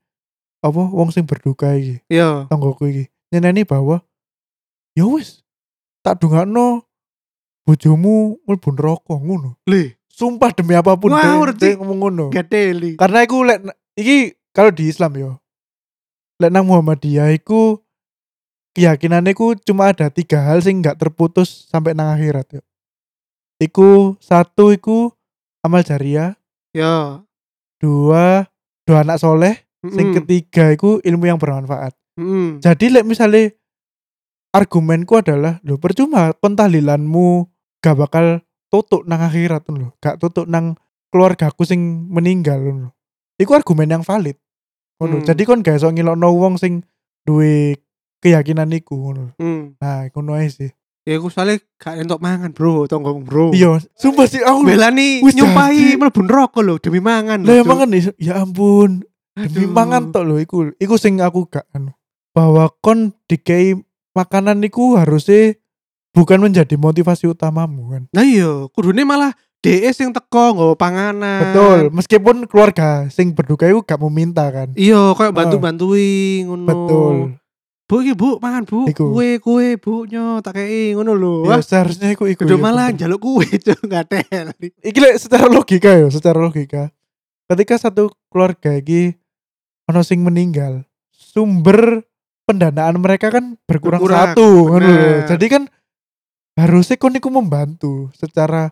apa 0.62 0.86
wong 0.86 1.10
sing 1.10 1.26
berduka 1.26 1.74
iki 1.74 1.98
Yo. 2.06 2.46
tonggoku 2.46 2.86
iki 2.86 3.04
nyeneni 3.34 3.66
bahwa 3.66 4.06
ya 4.94 5.02
wis 5.10 5.42
tak 6.06 6.22
dungakno 6.22 6.86
bojomu 7.66 8.38
mlebu 8.46 8.70
neraka 8.70 9.14
ngono 9.18 9.58
Le, 9.66 9.98
sumpah 10.22 10.54
demi 10.54 10.78
apa 10.78 10.94
pun 10.94 11.10
Ngawur, 11.10 11.50
Ci. 11.58 11.74
ngomong 11.74 11.98
ngono 11.98 12.26
karena 12.94 13.18
aku 13.26 13.42
lek 13.42 13.58
iki 13.98 14.38
kalau 14.54 14.70
di 14.70 14.86
Islam 14.86 15.12
yo 15.18 15.30
lek 16.38 16.54
nang 16.54 16.62
Muhammadiyah 16.70 17.34
iku 17.34 17.82
keyakinannya 18.72 19.34
ku 19.34 19.52
cuma 19.58 19.90
ada 19.90 20.08
tiga 20.08 20.40
hal 20.46 20.62
sing 20.62 20.78
nggak 20.80 20.96
terputus 20.96 21.66
sampai 21.68 21.92
nang 21.92 22.08
akhirat 22.14 22.56
yo. 22.56 22.62
Iku 23.60 24.16
satu 24.18 24.74
iku 24.74 25.12
amal 25.62 25.86
jariah, 25.86 26.34
Ya. 26.74 27.22
dua 27.78 28.50
doa 28.82 29.06
anak 29.06 29.22
soleh, 29.22 29.54
sing 29.86 30.10
Mm-mm. 30.10 30.16
ketiga 30.24 30.72
iku 30.74 30.98
ilmu 31.04 31.30
yang 31.30 31.38
bermanfaat. 31.38 31.94
Mm-mm. 32.18 32.58
Jadi 32.58 32.90
lek 32.90 33.06
misalnya 33.06 33.54
argumenku 34.50 35.14
adalah 35.20 35.62
lo 35.62 35.78
percuma 35.78 36.32
kon 36.34 36.58
tahlilanmu 36.58 37.46
gak 37.78 37.96
bakal 37.96 38.26
tutuk 38.72 39.04
nang 39.04 39.20
akhirat 39.20 39.68
lho, 39.68 39.92
gak 40.00 40.16
tutuk 40.16 40.48
nang 40.48 40.80
keluargaku 41.12 41.68
sing 41.68 42.08
meninggal 42.08 42.56
lho. 42.56 42.88
Iku 43.36 43.52
argumen 43.52 43.92
yang 43.92 44.00
valid. 44.00 44.40
Ngono. 44.96 45.20
Hmm. 45.20 45.26
Jadi 45.28 45.42
kon 45.44 45.60
gak 45.60 45.76
iso 45.76 45.92
ngilokno 45.92 46.32
wong 46.32 46.56
sing 46.56 46.80
duwe 47.28 47.76
keyakinan 48.24 48.72
iku 48.72 48.96
ngono. 48.96 49.36
Mm. 49.36 49.76
Nah, 49.76 50.08
ngono 50.14 50.38
ae 50.40 50.48
sih. 50.48 50.72
Ya 51.02 51.18
aku 51.18 51.34
soalnya 51.34 51.58
gak 51.82 51.98
entuk 51.98 52.22
mangan, 52.22 52.54
Bro, 52.54 52.86
tau 52.86 53.02
ngomong, 53.02 53.26
Bro. 53.26 53.50
Iya, 53.50 53.82
sumpah 53.98 54.30
sih 54.30 54.38
aku. 54.38 54.62
Belani 54.62 55.18
Wis 55.26 55.34
nyumpahi 55.34 55.98
mlebu 55.98 56.22
neraka 56.22 56.62
lho 56.62 56.78
demi 56.78 57.02
mangan. 57.02 57.42
Lah 57.42 57.58
emang 57.58 57.82
kan 57.82 57.90
is- 57.90 58.14
ya 58.22 58.38
ampun, 58.38 59.02
demi 59.34 59.66
Aduh. 59.66 59.74
mangan 59.74 60.14
tok 60.14 60.24
lho 60.24 60.38
iku. 60.38 60.70
Iku 60.78 60.94
sing 60.94 61.18
aku 61.18 61.50
gak 61.50 61.66
anu. 61.74 61.90
Bahwa 62.30 62.70
kon 62.78 63.18
dikei 63.26 63.74
makanan 64.14 64.62
niku 64.62 64.94
harusnya 64.94 65.58
bukan 66.12 66.38
menjadi 66.38 66.76
motivasi 66.76 67.26
utamamu 67.26 67.96
kan. 67.96 68.02
Nah 68.12 68.24
iya, 68.24 68.68
kudune 68.70 69.02
malah 69.02 69.32
DS 69.64 70.04
yang 70.04 70.12
teko 70.12 70.54
nggawa 70.54 70.74
panganan. 70.76 71.40
Betul, 71.48 71.78
meskipun 71.94 72.36
keluarga 72.46 73.08
sing 73.08 73.32
berduka 73.32 73.64
itu 73.64 73.80
gak 73.82 73.98
mau 73.98 74.12
minta 74.12 74.46
kan. 74.52 74.74
Iya, 74.76 75.16
kayak 75.16 75.32
bantu-bantui 75.32 76.44
ngono. 76.46 76.68
Betul. 76.68 77.16
Bu 77.92 78.00
iki 78.00 78.16
Bu, 78.16 78.40
mangan 78.40 78.64
Bu. 78.64 78.88
Iku. 78.88 79.12
Kue 79.12 79.36
kue 79.36 79.76
Bu 79.76 80.08
nyo 80.08 80.40
tak 80.40 80.56
kei 80.56 80.96
ngono 80.96 81.12
lho. 81.12 81.44
Ya 81.44 81.60
seharusnya 81.60 82.16
iku 82.16 82.24
iku. 82.24 82.48
kudu 82.48 82.56
ya, 82.56 82.62
malah 82.62 82.88
njaluk 82.88 83.20
kue 83.20 83.46
Cuk, 83.68 83.84
ngatel. 83.84 84.48
Iki 84.80 84.98
lek 84.98 85.16
secara 85.20 85.44
logika 85.44 85.92
ya, 85.92 86.08
secara 86.08 86.40
logika. 86.40 86.88
Ketika 87.46 87.76
satu 87.76 88.08
keluarga 88.32 88.80
iki 88.80 89.12
ono 89.86 90.00
sing 90.02 90.24
meninggal, 90.24 90.88
sumber 91.12 92.02
pendanaan 92.48 92.96
mereka 92.98 93.28
kan 93.28 93.60
berkurang, 93.68 94.00
Berkurang, 94.00 94.34
satu 94.34 94.48
bener. 94.72 95.28
Jadi 95.28 95.46
kan 95.52 95.62
harusnya 96.58 96.96
kon 97.00 97.16
iku 97.16 97.28
membantu 97.32 98.12
secara 98.12 98.70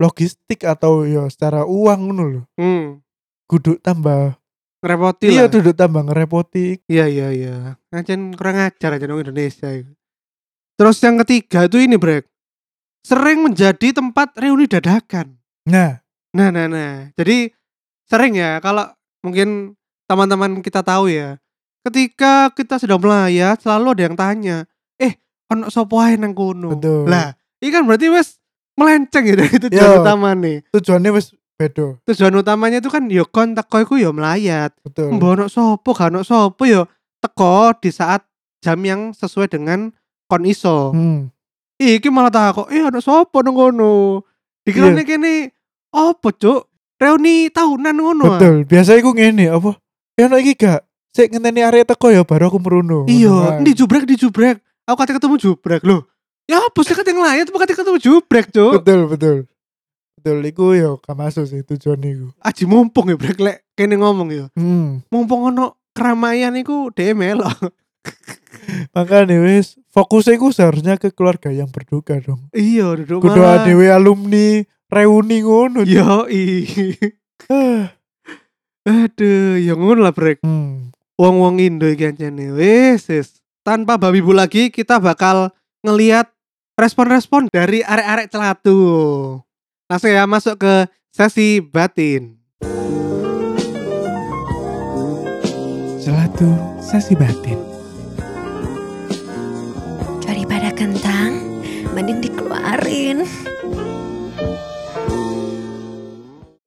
logistik 0.00 0.64
atau 0.64 1.04
ya 1.04 1.28
secara 1.28 1.68
uang 1.68 2.00
ngono 2.10 2.22
lho. 2.24 2.42
Hmm. 2.56 3.04
Kudu 3.50 3.76
tambah 3.82 4.40
Ngerepoti 4.80 5.28
iya 5.28 5.44
lah. 5.44 5.52
kudu 5.52 5.76
tambah 5.76 6.02
ngerepoti. 6.08 6.80
Iya 6.88 7.04
iya 7.04 7.28
iya. 7.36 7.54
Ngancen 7.92 8.32
kurang 8.32 8.56
ajar 8.64 8.96
aja 8.96 9.04
dong 9.04 9.20
Indonesia. 9.20 9.68
Terus 10.80 10.96
yang 11.04 11.20
ketiga 11.20 11.68
itu 11.68 11.76
ini 11.84 12.00
Brek. 12.00 12.24
Sering 13.04 13.44
menjadi 13.44 13.92
tempat 13.92 14.32
reuni 14.40 14.64
dadakan. 14.64 15.36
Nah, 15.68 16.00
Nah 16.32 16.48
nah 16.48 16.64
nah. 16.70 17.10
Jadi 17.18 17.50
sering 18.08 18.38
ya 18.38 18.56
kalau 18.64 18.88
mungkin 19.20 19.76
teman-teman 20.08 20.64
kita 20.64 20.80
tahu 20.80 21.12
ya. 21.12 21.36
Ketika 21.84 22.48
kita 22.56 22.80
sedang 22.80 23.00
melayat 23.00 23.60
selalu 23.60 23.96
ada 23.96 24.02
yang 24.08 24.16
tanya, 24.16 24.56
"Eh, 25.00 25.16
ono 25.50 25.66
sopo 25.68 25.98
ae 25.98 26.14
nang 26.16 26.32
kono?" 26.32 26.78
Betul. 26.78 27.10
Lah, 27.10 27.34
ini 27.58 27.68
kan 27.74 27.82
berarti 27.84 28.06
wes 28.08 28.38
melenceng 28.78 29.24
ya 29.28 29.34
dari 29.36 29.56
tujuan 29.68 29.90
Yo. 29.92 30.00
utama 30.00 30.32
nih. 30.32 30.64
tujuannya 30.72 31.10
wis 31.12 31.36
beda. 31.60 32.00
Tujuan 32.08 32.32
utamanya 32.40 32.80
itu 32.80 32.88
kan 32.88 33.04
yo 33.12 33.28
kon 33.28 33.52
teko 33.52 33.76
iku 33.84 33.94
yo 34.00 34.16
melayat. 34.16 34.72
Betul. 34.80 35.12
Mbok 35.20 35.30
ono 35.36 35.46
sopo, 35.52 35.92
gak 35.92 36.08
ono 36.08 36.24
sopo 36.24 36.64
yo 36.64 36.88
teko 37.20 37.76
di 37.76 37.92
saat 37.92 38.24
jam 38.64 38.80
yang 38.80 39.12
sesuai 39.12 39.52
dengan 39.52 39.92
kon 40.24 40.48
iso. 40.48 40.96
Hmm. 40.96 41.28
Iki 41.76 42.08
malah 42.12 42.32
tak 42.32 42.56
kok, 42.56 42.68
eh 42.72 42.80
ono 42.80 43.00
sopo 43.04 43.44
nang 43.44 43.52
kono. 43.56 44.24
Dikirane 44.64 45.04
kene 45.04 45.52
opo, 45.92 46.28
Cuk? 46.32 46.68
Reuni 47.00 47.48
tahunan 47.48 47.96
ngono. 47.96 48.24
ah. 48.28 48.30
Betul. 48.36 48.56
Biasa 48.68 48.96
iku 49.00 49.16
ngene 49.16 49.48
apa? 49.48 49.76
Ya 50.20 50.28
ono 50.28 50.36
iki 50.36 50.52
gak 50.56 50.84
sik 51.16 51.32
ngenteni 51.32 51.64
arek 51.64 51.88
teko 51.88 52.12
ya 52.12 52.24
baru 52.24 52.52
aku 52.52 52.60
meruno. 52.60 53.04
Iya, 53.08 53.60
kan. 53.60 53.64
di 53.64 53.72
jubrek 53.72 54.04
di 54.04 54.16
jubrek. 54.20 54.60
Aku 54.90 54.98
kate 54.98 55.14
ketemu 55.14 55.38
jubrek 55.38 55.86
loh. 55.86 56.02
Ya 56.50 56.58
apa 56.58 56.82
sih 56.82 56.98
kate 56.98 57.14
nglayat 57.14 57.46
apa 57.46 57.58
kate 57.62 57.78
ketemu 57.78 57.98
jubrek, 58.02 58.50
Cuk? 58.50 58.82
Betul, 58.82 59.06
betul. 59.06 59.36
Betul 60.18 60.42
iku 60.44 60.74
yo 60.74 60.98
gak 60.98 61.14
masuk 61.14 61.46
sih 61.46 61.62
tujuan 61.62 62.02
iku. 62.02 62.28
Aji 62.42 62.66
mumpung 62.66 63.06
ya 63.06 63.16
brek 63.16 63.38
lek 63.38 63.64
kene 63.78 63.96
ngomong 63.96 64.28
ya. 64.34 64.46
Hmm. 64.58 65.00
Mumpung 65.08 65.54
ono 65.54 65.78
keramaian 65.94 66.52
iku 66.58 66.90
dhewe 66.90 67.14
melok. 67.14 67.54
Makanya 68.98 69.40
wis 69.46 69.78
fokusnya 69.94 70.36
iku 70.36 70.52
seharusnya 70.52 70.98
ke 70.98 71.14
keluarga 71.14 71.48
yang 71.48 71.72
berduka 71.72 72.20
dong. 72.20 72.52
iya, 72.52 72.92
duduk 72.98 73.30
Kudu 73.30 73.40
dhewe 73.64 73.88
alumni 73.88 74.60
reuni 74.90 75.40
ngono. 75.40 75.88
Yo 75.88 76.28
i. 76.28 76.66
Aduh, 78.90 79.56
ya 79.56 79.72
ngono 79.72 80.04
lah 80.04 80.12
brek. 80.12 80.44
Hmm. 80.44 80.92
Wong-wong 81.16 81.64
Indo 81.64 81.88
iki 81.88 82.12
ancene 82.12 82.52
wis 82.52 83.08
wis. 83.08 83.39
Tanpa 83.60 84.00
babi 84.00 84.24
bu 84.24 84.32
lagi 84.32 84.72
kita 84.72 84.96
bakal 84.96 85.52
ngeliat 85.84 86.32
respon-respon 86.80 87.52
dari 87.52 87.84
arek-arek 87.84 88.32
celatu. 88.32 88.80
Langsung 89.84 90.08
ya 90.08 90.24
masuk 90.24 90.64
ke 90.64 90.88
sesi 91.12 91.60
batin. 91.60 92.40
Selatu 96.00 96.48
sesi 96.80 97.12
batin. 97.12 97.60
Daripada 100.24 100.72
kentang, 100.72 101.60
mending 101.92 102.24
dikeluarin. 102.24 103.28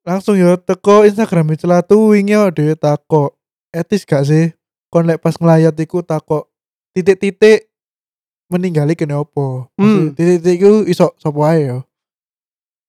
Langsung 0.05 0.37
yo 0.37 0.61
teko 0.61 1.09
Instagram 1.09 1.57
celatu 1.57 2.13
wingi 2.13 2.37
yo 2.37 2.53
dhewe 2.53 2.77
takok. 2.77 3.33
Etis 3.73 4.05
gak 4.05 4.29
sih? 4.29 4.53
Kon 4.93 5.09
lek 5.09 5.17
pas 5.17 5.33
ngelayat 5.33 5.73
iku 5.81 6.05
takok 6.05 6.52
titik-titik 6.93 7.67
meninggali 8.47 8.93
kene 8.93 9.17
opo? 9.17 9.67
Maksudnya 9.75 10.01
Hmm. 10.01 10.15
Titik-titik 10.15 10.57
iku 10.57 10.71
iso 10.85 11.07
sapa 11.17 11.41
ae 11.51 11.67
yo. 11.67 11.79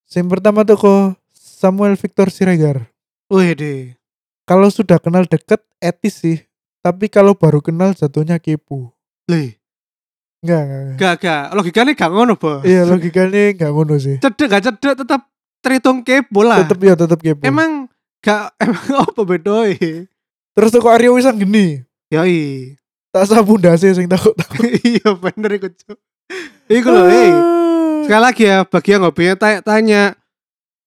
Sing 0.04 0.28
pertama 0.28 0.62
teko 0.62 1.16
Samuel 1.32 1.96
Victor 1.96 2.28
Siregar. 2.28 2.88
Wih 3.32 3.56
deh. 3.56 3.96
Kalau 4.44 4.68
sudah 4.68 5.00
kenal 5.00 5.24
deket 5.24 5.64
etis 5.80 6.20
sih. 6.20 6.38
Tapi 6.84 7.08
kalau 7.08 7.32
baru 7.32 7.64
kenal 7.64 7.96
jatuhnya 7.96 8.36
kepo. 8.36 8.92
Lih, 9.24 9.56
Enggak, 10.44 10.60
enggak, 10.60 10.80
enggak. 10.84 10.96
gak 11.00 11.14
gak 11.24 11.44
logikanya 11.56 11.92
gak 11.96 12.10
ngono, 12.12 12.36
Bos. 12.36 12.60
Iya 12.60 12.84
logikanya 12.84 13.56
enggak 13.56 13.72
ngono 13.72 13.96
sih. 13.96 14.20
Cedek 14.20 14.48
gak 14.52 14.62
cedek 14.68 14.94
tetap 15.00 15.24
terhitung 15.64 16.04
kepo 16.04 16.44
lah. 16.44 16.60
Tetep 16.60 16.76
ya 16.84 16.92
tetep 16.92 17.16
kepo. 17.24 17.40
Emang 17.40 17.88
gak 18.20 18.52
emang 18.68 19.08
apa 19.08 19.20
bedoi? 19.24 20.04
Terus 20.52 20.70
teko 20.70 20.92
Aryo 20.92 21.16
Wisang 21.16 21.40
geni. 21.40 21.80
Yoi. 22.12 22.76
Tak 23.14 23.30
sabu 23.30 23.54
ndase 23.56 23.94
sing 23.94 24.10
takut 24.10 24.34
takut. 24.34 24.66
iya 24.82 25.14
bener 25.14 25.50
iku, 25.54 25.70
Cuk. 25.70 25.98
Iku 26.66 26.88
lho, 26.90 27.02
eh. 27.06 27.30
Sekali 28.04 28.20
lagi 28.20 28.42
ya 28.44 28.66
bagi 28.66 28.90
yang 28.90 29.06
hobinya 29.06 29.34
tanya, 29.38 29.60
tanya 29.62 30.02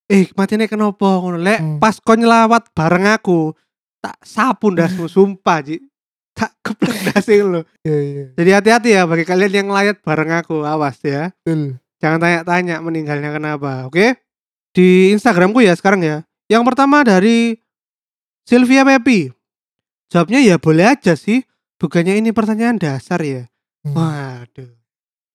eh 0.05 0.27
matinya 0.33 0.67
kenapa 0.67 1.19
ngono 1.19 1.35
lek 1.35 1.59
Hmm. 1.59 1.79
pas 1.79 1.97
kon 1.99 2.15
nyelawat 2.15 2.71
bareng 2.71 3.07
aku 3.09 3.51
tak 3.99 4.15
sapu 4.21 4.71
ndasmu 4.71 5.07
sumpah 5.07 5.59
Ji 5.59 5.83
tak 6.31 6.55
keplek 6.63 6.95
ndase 7.03 7.41
lho 7.41 7.61
Iya 7.81 7.97
iya. 7.97 8.25
jadi 8.37 8.49
hati-hati 8.55 8.89
ya 8.93 9.03
bagi 9.03 9.27
kalian 9.27 9.51
yang 9.51 9.67
layat 9.67 9.99
bareng 9.99 10.31
aku 10.31 10.63
awas 10.63 10.95
ya 11.03 11.35
Betul. 11.43 11.75
jangan 11.99 12.23
tanya-tanya 12.23 12.79
meninggalnya 12.79 13.35
kenapa 13.35 13.83
oke 13.83 14.15
di 14.71 15.11
Instagramku 15.11 15.59
ya 15.59 15.75
sekarang 15.75 15.99
ya 15.99 16.23
yang 16.47 16.63
pertama 16.63 17.03
dari 17.03 17.59
Sylvia 18.47 18.87
Pepi 18.87 19.27
jawabnya 20.07 20.39
ya 20.39 20.55
boleh 20.55 20.87
aja 20.87 21.19
sih 21.19 21.43
bukannya 21.77 22.17
ini 22.19 22.29
pertanyaan 22.33 22.77
dasar 22.77 23.21
ya 23.21 23.45
Hmm. 23.87 23.95
Waduh. 23.95 24.73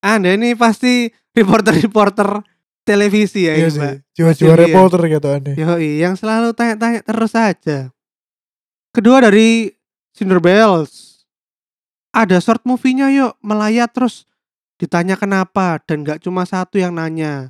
Anda 0.05 0.35
ini 0.37 0.53
pasti 0.59 1.09
reporter-reporter 1.33 2.43
televisi 2.83 3.47
ya 3.49 3.55
Iya 3.57 3.65
ini, 3.65 3.71
sih. 3.73 3.81
Mbak. 3.81 3.95
Jiwa-jiwa 4.13 4.53
Pasti 4.53 4.63
reporter 4.67 5.01
gitu 5.09 5.29
aneh. 5.31 5.55
Yoi, 5.57 5.91
yang 6.03 6.15
selalu 6.19 6.53
tanya-tanya 6.53 7.01
terus 7.01 7.33
saja. 7.33 7.89
Kedua 8.93 9.23
dari 9.25 9.73
Cinder 10.13 10.43
Bells. 10.43 11.25
Ada 12.13 12.45
short 12.45 12.67
movie-nya 12.69 13.09
yuk, 13.09 13.41
melayat 13.41 13.89
terus 13.95 14.29
ditanya 14.77 15.17
kenapa 15.17 15.81
dan 15.89 16.05
gak 16.05 16.21
cuma 16.21 16.45
satu 16.45 16.77
yang 16.77 16.93
nanya. 16.93 17.49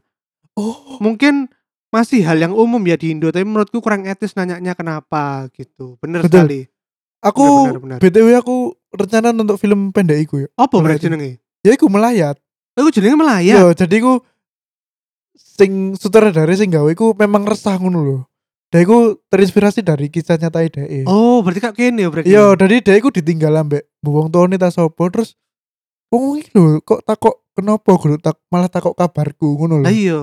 Oh. 0.55 1.01
Mungkin 1.03 1.51
masih 1.91 2.23
hal 2.23 2.39
yang 2.39 2.55
umum 2.55 2.79
ya 2.87 2.95
di 2.95 3.11
Indo, 3.11 3.33
tapi 3.35 3.43
menurutku 3.43 3.83
kurang 3.83 4.07
etis 4.07 4.39
nanyanya 4.39 4.79
kenapa 4.79 5.51
gitu. 5.57 5.99
Bener 5.99 6.23
Betul. 6.23 6.47
sekali. 6.47 6.61
Aku 7.27 7.43
Benar, 7.43 7.81
benar, 7.81 7.99
benar. 7.99 7.99
BTW 7.99 8.29
aku 8.39 8.57
rencana 8.93 9.33
untuk 9.33 9.57
film 9.57 9.91
pendek 9.91 10.23
iku 10.23 10.45
ya. 10.45 10.49
Apa 10.55 10.79
berarti 10.79 11.09
jenenge? 11.09 11.41
Ya 11.61 11.73
iku 11.73 11.89
melayat. 11.89 12.37
Aku 12.73 12.89
jenenge 12.89 13.17
melayat. 13.17 13.57
Yo, 13.57 13.73
jadi 13.73 13.95
iku 13.99 14.21
sing 15.35 15.95
sutradara 15.95 16.53
sing 16.53 16.69
gawe 16.69 16.89
iku 16.89 17.13
memang 17.15 17.45
resah 17.45 17.77
ngono 17.77 18.01
lho. 18.01 18.19
dia 18.73 18.81
iku 18.81 19.21
terinspirasi 19.29 19.85
dari 19.85 20.09
kisah 20.09 20.41
nyata 20.41 20.65
ide 20.65 21.05
Oh, 21.05 21.45
berarti 21.45 21.61
kak 21.61 21.77
kene 21.77 22.03
ya 22.03 22.09
berarti. 22.09 22.25
iya 22.27 22.57
dari 22.57 22.81
dia 22.81 22.97
iku 22.97 23.13
ditinggal 23.13 23.53
ambek 23.53 23.85
buwong 24.01 24.33
tuane 24.33 24.57
ta 24.57 24.73
sopo 24.73 25.13
terus 25.13 25.37
wong 26.09 26.41
iki 26.41 26.57
lho 26.57 26.81
kok 26.81 27.05
takok 27.05 27.45
kenapa 27.53 27.93
guru 28.01 28.17
tak 28.17 28.41
malah 28.49 28.73
takok 28.73 28.97
kabarku 28.97 29.61
ngono 29.61 29.77
lho 29.77 29.85
Lah 29.85 29.93
iya. 29.93 30.21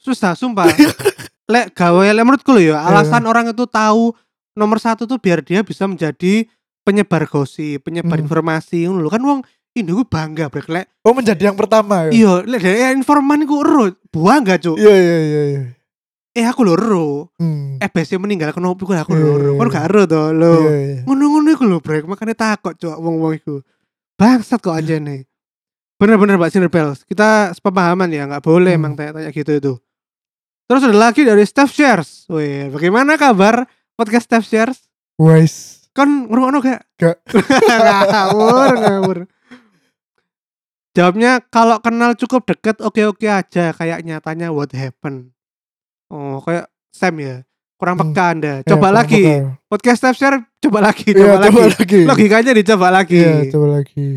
Susah 0.00 0.32
sumpah. 0.32 0.64
lek 1.52 1.76
gawe 1.76 2.00
lek 2.08 2.24
menurutku 2.24 2.56
lho 2.56 2.72
ya, 2.72 2.80
alasan 2.80 3.20
orang 3.28 3.52
itu 3.52 3.68
tahu 3.68 4.16
nomor 4.56 4.80
satu 4.80 5.04
tuh 5.04 5.20
biar 5.20 5.44
dia 5.44 5.60
bisa 5.60 5.84
menjadi 5.84 6.48
penyebar 6.90 7.22
gosip, 7.24 7.86
penyebar 7.86 8.18
Hmm. 8.18 8.26
informasi 8.26 8.84
ngono. 8.84 9.06
Kan 9.06 9.22
wong 9.22 9.40
Indo 9.70 9.94
ku 9.94 10.02
bangga 10.02 10.50
brek 10.50 10.66
lek 10.66 10.90
oh 11.06 11.14
menjadi 11.14 11.46
yang 11.46 11.54
pertama 11.54 12.10
ya 12.10 12.10
iya 12.10 12.32
lek 12.42 12.58
dari 12.58 12.90
informan 12.90 13.46
ku 13.46 13.62
ero 13.62 13.94
bangga 14.10 14.58
cuk. 14.58 14.74
iya 14.74 14.90
iya 14.90 15.18
iya 15.22 15.42
iya 15.46 15.62
Eh 16.30 16.42
aku 16.42 16.62
lho 16.62 16.74
ero. 16.74 17.30
Hmm. 17.38 17.78
Eh 17.78 17.86
BC 17.86 18.14
meninggal 18.16 18.50
kenapa 18.50 18.74
iku 18.76 18.90
aku 18.92 19.14
Iya, 19.14 19.18
lho 19.20 19.30
ero. 19.30 19.50
iya, 19.50 19.58
Kan 19.58 19.66
iya. 19.66 19.72
gak 19.72 19.86
ero 19.86 20.02
to 20.04 20.22
lho. 20.32 20.54
iya 20.60 20.74
iya 20.74 20.98
Ngono-ngono 21.02 21.48
iku 21.48 21.64
lho 21.64 21.78
brek 21.78 22.02
makanya 22.04 22.34
takut 22.34 22.74
cuk 22.74 22.98
wong-wong 22.98 23.34
iku. 23.36 23.62
Bangsat 24.14 24.58
kok 24.58 24.74
anjene. 24.74 25.30
Bener-bener 25.96 26.34
Mbak 26.34 26.50
Sinerbels. 26.50 26.98
Kita 27.04 27.50
sepemahaman 27.52 28.08
ya, 28.08 28.26
nggak 28.26 28.42
boleh 28.42 28.74
Hmm. 28.74 28.78
emang 28.80 28.92
tanya-tanya 28.94 29.30
gitu 29.30 29.52
itu. 29.52 29.72
Terus 30.66 30.82
ada 30.82 30.96
lagi 30.96 31.22
dari 31.22 31.42
Steph 31.42 31.70
Shares. 31.70 32.26
Wih, 32.26 32.70
bagaimana 32.70 33.14
kabar 33.14 33.66
podcast 33.94 34.26
Steph 34.26 34.46
Shares? 34.46 34.82
wise 35.14 35.79
Kan 35.90 36.26
ngrungokno 36.26 36.58
gak? 36.60 36.80
Gak. 36.96 37.16
ngawur, 38.10 38.72
ngawur. 38.76 39.18
Jawabnya 40.90 41.38
kalau 41.46 41.78
kenal 41.78 42.18
cukup 42.18 42.42
deket 42.46 42.82
oke-oke 42.82 43.26
aja 43.26 43.70
kayaknya 43.70 44.18
tanya 44.18 44.50
what 44.50 44.70
happened. 44.70 45.30
Oh, 46.10 46.42
kayak 46.42 46.66
Sam 46.90 47.14
ya. 47.16 47.46
Kurang 47.78 47.96
Hmm. 47.96 48.10
peka 48.10 48.24
Anda. 48.28 48.52
Ya, 48.60 48.66
Coba 48.66 48.90
lagi. 48.90 49.22
peka. 49.22 49.54
Podcast 49.66 49.98
Steph 50.02 50.18
Share 50.18 50.38
coba 50.60 50.78
lagi, 50.84 51.10
Iya, 51.10 51.38
coba, 51.38 51.46
coba 51.46 51.60
lagi. 51.62 51.74
lagi 51.78 52.00
Logikanya 52.04 52.52
dicoba 52.52 52.88
lagi. 52.90 53.16
iya 53.16 53.48
coba 53.48 53.66
lagi 53.72 54.08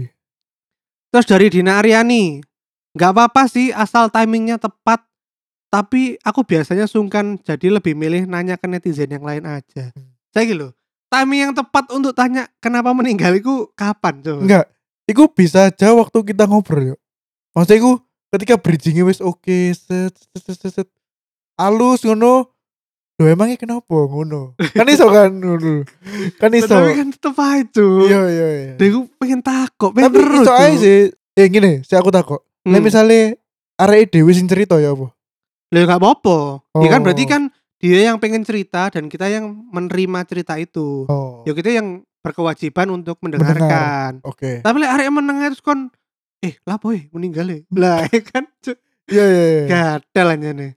Terus 1.08 1.26
dari 1.30 1.46
Dina 1.48 1.78
Aryani, 1.78 2.42
nggak 2.92 3.10
apa-apa 3.14 3.46
sih 3.46 3.70
asal 3.70 4.10
timingnya 4.10 4.58
tepat. 4.58 5.06
Tapi 5.70 6.18
aku 6.20 6.42
biasanya 6.42 6.86
sungkan 6.86 7.38
jadi 7.38 7.70
lebih 7.70 7.94
milih 7.94 8.26
nanya 8.26 8.58
ke 8.58 8.66
netizen 8.66 9.10
yang 9.10 9.22
lain 9.22 9.46
aja. 9.46 9.94
Hmm. 9.94 10.10
Saya 10.30 10.44
gitu, 10.44 10.74
timing 11.14 11.40
yang 11.42 11.54
tepat 11.54 11.86
untuk 11.90 12.12
tanya 12.12 12.50
kenapa 12.58 12.90
meninggal 12.90 13.30
itu 13.32 13.70
kapan 13.74 14.18
coba? 14.20 14.40
enggak 14.40 14.66
iku 15.06 15.24
bisa 15.28 15.68
aja 15.68 15.94
waktu 15.94 16.18
kita 16.26 16.44
ngobrol 16.44 16.84
yuk 16.88 17.00
maksudnya 17.52 17.78
iku 17.80 17.92
ketika 18.30 18.56
bridgingnya 18.56 19.04
wis 19.04 19.20
oke 19.20 19.46
set 19.70 20.10
set 20.12 20.42
set 20.42 20.58
set, 20.58 20.72
set. 20.76 20.88
alus 21.56 22.02
ngono 22.02 22.50
Loh 23.14 23.30
emangnya 23.30 23.62
kenapa 23.62 23.94
ngono 23.94 24.58
kan 24.58 24.90
iso 24.90 25.06
kan 25.06 25.30
ngono 25.38 25.86
kan 26.36 26.50
iso 26.52 26.66
Tapi 26.68 26.98
kan 26.98 27.08
tetep 27.08 27.38
aja 27.38 27.62
tuh. 27.70 28.02
iya 28.04 28.22
iya 28.26 28.48
iya 28.52 28.74
Dia 28.74 28.90
gue 28.90 29.06
pengen 29.16 29.38
takut, 29.40 29.94
pengen 29.94 30.10
tapi 30.10 30.18
terus. 30.18 30.42
iso 30.42 30.50
aja 30.52 30.74
sih 30.76 31.02
ya 31.32 31.46
gini 31.46 31.72
saya 31.84 32.02
aku 32.02 32.10
takut 32.10 32.42
Hmm. 32.64 32.72
Lah 32.72 32.82
misalnya 32.82 33.36
arek 33.76 34.08
dewi 34.10 34.32
sing 34.32 34.48
cerita 34.48 34.80
ya 34.80 34.96
apa 34.98 35.12
Lah 35.70 35.82
nggak 35.84 36.00
apa-apa. 36.00 36.64
Ya 36.80 36.88
kan 36.88 37.00
Oh. 37.00 37.04
berarti 37.04 37.24
kan 37.28 37.42
dia 37.92 38.14
yang 38.14 38.18
pengen 38.22 38.48
cerita 38.48 38.88
dan 38.88 39.12
kita 39.12 39.28
yang 39.28 39.52
menerima 39.68 40.24
cerita 40.24 40.56
itu. 40.56 41.04
oh 41.10 41.44
Ya 41.44 41.52
kita 41.52 41.68
yang 41.68 42.08
berkewajiban 42.24 42.88
untuk 42.96 43.20
mendengarkan. 43.20 44.24
oke 44.24 44.64
Tapi 44.64 44.76
lek 44.80 44.92
arek 44.96 45.08
menengah 45.12 45.52
terus 45.52 45.60
kon 45.60 45.92
eh 46.40 46.56
lah 46.64 46.80
boy 46.80 47.12
meninggal 47.12 47.48
ya. 47.52 47.60
Lah 47.76 48.08
ya 48.08 48.22
kan 48.24 48.48
Cuk. 48.64 48.80
iya 49.12 49.26
iya 49.28 49.44
iya 49.44 49.64
gatel 49.68 50.28
nih. 50.40 50.72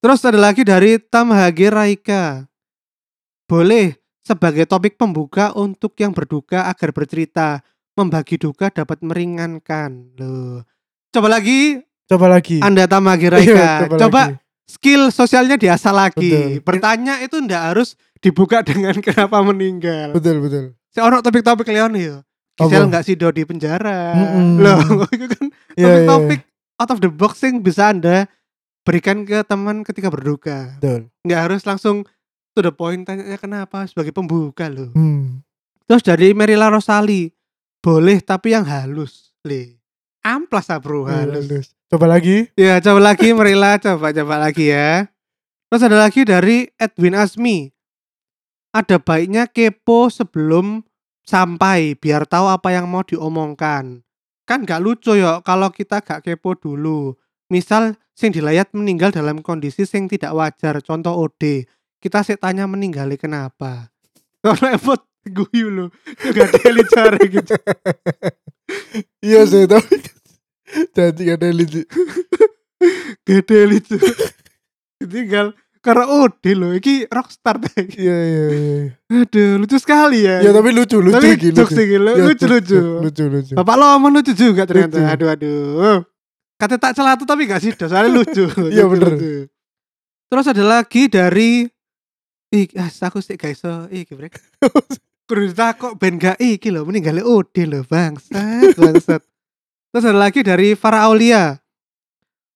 Terus 0.00 0.20
ada 0.24 0.40
lagi 0.40 0.64
dari 0.64 1.00
Tamhage 1.00 1.68
Raika. 1.72 2.44
Boleh 3.48 3.96
sebagai 4.20 4.64
topik 4.64 4.96
pembuka 5.00 5.52
untuk 5.56 5.96
yang 6.00 6.12
berduka 6.12 6.68
agar 6.68 6.92
bercerita. 6.92 7.64
Membagi 7.96 8.40
duka 8.40 8.72
dapat 8.72 9.04
meringankan. 9.04 10.16
Loh. 10.16 10.64
Coba 11.12 11.36
lagi 11.36 11.80
coba 12.08 12.26
lagi 12.32 12.58
Anda 12.64 12.88
Tamhage 12.88 13.28
Iya, 13.28 13.34
Raika. 13.36 13.70
coba 14.00 14.22
lagi. 14.32 14.49
Skill 14.70 15.10
sosialnya 15.10 15.58
diasah 15.58 15.90
lagi. 15.90 16.30
Betul. 16.30 16.62
Bertanya 16.62 17.18
itu 17.18 17.36
ndak 17.36 17.62
harus 17.68 17.88
dibuka 18.18 18.62
dengan 18.68 18.94
kenapa 18.96 19.42
meninggal. 19.42 20.14
betul 20.14 20.38
betul 20.38 20.64
Si 20.88 20.98
ono 20.98 21.18
topik-topik 21.18 21.66
Leon 21.66 21.94
ya. 21.94 22.22
Gisel 22.54 22.86
nggak 22.86 23.02
sih 23.02 23.14
di 23.14 23.42
penjara. 23.42 24.12
Mm-mm. 24.12 24.58
Loh, 24.58 24.78
itu 25.14 25.26
kan 25.28 25.46
Iya, 25.74 25.86
iya, 25.86 25.88
topik-topik 26.04 26.40
out 26.76 26.90
of 26.90 26.98
the 26.98 27.08
box 27.08 27.40
yang 27.40 27.58
bisa 27.58 27.90
Anda 27.90 28.30
berikan 28.80 29.22
ke 29.22 29.42
teman 29.42 29.82
ketika 29.82 30.08
berduka. 30.08 30.76
betul 30.76 31.10
Nggak 31.22 31.40
harus 31.40 31.62
langsung 31.64 32.04
to 32.50 32.60
the 32.60 32.70
point 32.70 33.02
tanya 33.02 33.36
kenapa 33.36 33.84
sebagai 33.84 34.10
pembuka 34.10 34.66
loh. 34.66 34.90
hmm. 34.90 35.42
Terus 35.84 36.02
dari 36.02 36.30
Merila 36.32 36.68
Rosali, 36.68 37.30
boleh 37.78 38.18
tapi 38.20 38.52
yang 38.52 38.62
halus. 38.62 39.34
Le. 39.40 39.80
Amplas 40.20 40.68
ah 40.68 40.76
bro 40.76 41.02
Iya, 41.02 41.24
halus. 41.24 41.46
halus. 41.46 41.66
Coba 41.90 42.06
lagi 42.06 42.46
Ya 42.54 42.78
coba 42.78 43.02
lagi 43.02 43.34
Merila 43.34 43.74
coba 43.82 44.14
coba 44.14 44.34
lagi 44.38 44.70
ya. 44.70 45.10
Terus 45.70 45.82
ada 45.86 45.98
lagi 45.98 46.22
dari 46.26 46.70
Edwin 46.78 47.14
Asmi. 47.18 47.70
Ada 48.70 49.02
baiknya 49.02 49.50
kepo 49.50 50.10
sebelum 50.10 50.86
sampai 51.26 51.94
biar 51.98 52.26
tahu 52.26 52.50
apa 52.50 52.74
yang 52.74 52.90
mau 52.90 53.02
diomongkan. 53.02 54.02
Kan 54.46 54.66
gak 54.66 54.82
lucu 54.82 55.14
ya 55.14 55.42
kalau 55.46 55.70
kita 55.70 56.02
gak 56.02 56.26
kepo 56.26 56.58
dulu. 56.58 57.14
Misal 57.50 57.98
sing 58.14 58.34
dilayat 58.34 58.70
meninggal 58.74 59.14
dalam 59.14 59.42
kondisi 59.42 59.86
sing 59.86 60.10
tidak 60.10 60.34
wajar. 60.34 60.82
Contoh 60.82 61.14
OD. 61.14 61.66
Kita 62.02 62.22
sih 62.26 62.38
tanya 62.38 62.66
meninggali 62.66 63.14
kenapa. 63.14 63.90
Kalau 64.42 64.56
repot 64.58 65.02
guyu 65.26 65.70
lo. 65.70 65.86
Gak 66.34 66.50
ada 66.66 66.82
cara 66.86 67.20
gitu. 67.26 67.54
iya 69.26 69.46
sih 69.46 69.66
tapi 69.70 70.19
jadi 70.96 71.24
ada 71.36 71.48
lucu 71.50 71.82
Gede 73.26 73.58
itu. 73.76 73.96
Tinggal 75.00 75.52
karena 75.80 76.04
OD 76.08 76.44
loh. 76.56 76.72
Iki 76.72 77.08
rockstar 77.08 77.56
deh. 77.60 77.84
iya 77.96 78.16
iya 78.24 78.44
iya 78.52 78.78
Aduh, 79.24 79.60
lucu 79.60 79.76
sekali 79.80 80.24
ya. 80.24 80.40
ya 80.44 80.50
tapi 80.52 80.72
lucu 80.72 80.96
lucu 81.00 81.16
Tapi 81.16 81.36
lucu 81.36 81.48
Ya, 81.52 82.24
lucu-lucu. 82.24 82.78
jokes, 82.80 83.00
lucu 83.04 83.24
lucu 83.28 83.52
Bapak 83.56 83.74
lo 83.76 83.84
omong 83.96 84.12
lucu 84.20 84.32
juga 84.32 84.64
ternyata. 84.64 84.96
Lucu. 84.96 85.08
Aduh, 85.12 85.28
aduh. 85.28 85.98
Kata 86.60 86.76
tak 86.76 86.92
celatu 86.92 87.24
tapi 87.24 87.48
gak 87.48 87.64
sih, 87.64 87.72
soalnya 87.72 88.12
lucu. 88.12 88.44
Iya, 88.72 88.84
Lucu, 88.84 88.92
bener. 88.92 89.12
lucu. 89.16 89.32
Terus 90.28 90.46
ada 90.46 90.64
lagi 90.64 91.02
dari 91.08 91.64
Ih, 92.50 92.66
ah, 92.74 92.90
aku 92.90 93.22
sih 93.22 93.38
guys, 93.38 93.62
so, 93.62 93.86
iki 93.94 94.10
brek. 94.18 94.34
Kudu 95.30 95.54
kok 95.54 95.94
ben 96.02 96.18
gak 96.18 96.42
iki 96.42 96.74
lho, 96.74 96.82
meninggal 96.82 97.22
Ode 97.22 97.62
lho, 97.62 97.86
bangsat, 97.86 98.74
bangsat. 98.74 99.22
Terus 99.90 100.04
ada 100.06 100.18
lagi 100.18 100.40
dari 100.40 100.78
Farah 100.78 101.10
Aulia. 101.10 101.58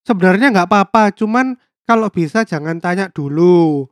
Sebenarnya 0.05 0.53
nggak 0.53 0.69
apa-apa, 0.69 1.11
cuman 1.17 1.57
kalau 1.83 2.09
bisa 2.09 2.45
jangan 2.45 2.79
tanya 2.79 3.11
dulu. 3.11 3.89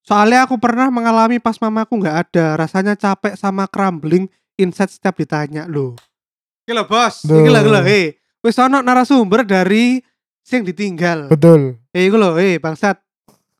Soalnya 0.00 0.46
aku 0.48 0.56
pernah 0.56 0.88
mengalami 0.88 1.36
pas 1.36 1.58
mamaku 1.58 2.00
nggak 2.00 2.16
ada, 2.28 2.46
rasanya 2.56 2.94
capek 2.96 3.36
sama 3.36 3.66
crumbling 3.68 4.28
insight 4.56 4.92
setiap 4.92 5.16
ditanya 5.16 5.64
loh. 5.66 5.96
Iki 6.64 6.72
lho, 6.72 6.84
Bos. 6.86 7.24
Iki 7.24 7.50
lho, 7.50 7.60
iki 7.60 7.70
lho, 7.70 7.80
Duh. 7.82 7.88
eh. 7.88 8.06
Wis 8.40 8.56
ono 8.56 8.80
narasumber 8.80 9.44
dari 9.44 10.00
sing 10.40 10.64
ditinggal. 10.64 11.28
betul 11.28 11.76
Eh, 11.92 12.08
iku 12.08 12.16
lho, 12.16 12.38
eh 12.40 12.56
bangsat. 12.56 12.96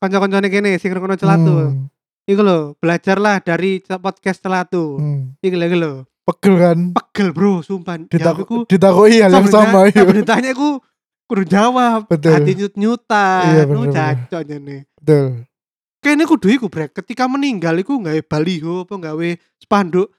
Kanca-kancane 0.01 0.49
kene 0.49 0.79
sing 0.81 0.89
ngrungokno 0.89 1.13
celatu. 1.13 1.53
Hmm, 1.53 1.85
Iku 2.25 2.41
lho, 2.41 2.73
belajarlah 2.81 3.41
dari 3.41 3.81
podcast 4.01 4.41
celatu. 4.41 4.97
hmm. 4.97 5.37
Iku 5.41 5.55
lho, 5.57 5.65
iku 5.67 5.77
lho. 5.77 5.93
Pegel 6.27 6.55
kan 6.57 6.77
Pegel, 6.93 7.29
Bro, 7.33 7.61
sumpah. 7.61 7.97
Ditak 7.97 8.37
Jawabku- 8.43 8.65
ditakoi 8.69 9.19
hal 9.19 9.31
yang 9.31 9.47
sama 9.49 9.89
iya 9.89 10.01
ditanya 10.05 10.51
aku 10.55 10.79
kudu 11.27 11.43
jawab. 11.47 12.05
Betul. 12.11 12.35
Hati 12.35 12.51
nyut-nyutan. 12.59 13.43
Iya, 13.55 13.63
Lu 13.67 13.87
bener, 13.87 13.91
bener. 13.91 13.95
cacok 14.27 14.41
jane. 14.47 14.77
betul 14.99 15.27
Kayaknya 16.01 16.25
kudu 16.25 16.47
iku 16.49 16.65
brek. 16.67 16.91
Ketika 16.97 17.29
meninggal 17.29 17.77
iku 17.77 18.01
gawe 18.01 18.21
baliho 18.25 18.89
apa 18.89 18.93
gawe 18.97 19.29
spanduk. 19.61 20.09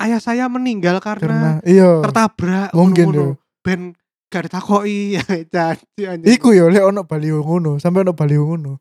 Ayah 0.00 0.16
saya 0.16 0.48
meninggal 0.48 0.96
karena, 1.04 1.60
karena 1.60 1.68
iya 1.68 2.00
tertabrak 2.00 2.72
Mungkin, 2.72 3.04
ngono-ngono. 3.12 3.36
Ben 3.60 3.92
gak 4.32 4.48
ditakoki 4.48 5.18
ya 5.20 5.22
iku 6.34 6.56
ya 6.56 6.70
lek 6.72 6.86
ono 6.86 7.02
baliho 7.04 7.42
ngono 7.44 7.76
sampai 7.76 8.06
ono 8.06 8.16
baliho 8.16 8.46
ngono 8.46 8.78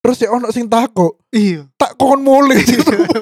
terus 0.00 0.16
ya 0.24 0.32
ono 0.32 0.48
sing 0.48 0.64
takok 0.66 1.28
iya. 1.32 1.68
tak 1.76 1.96
kon 2.00 2.24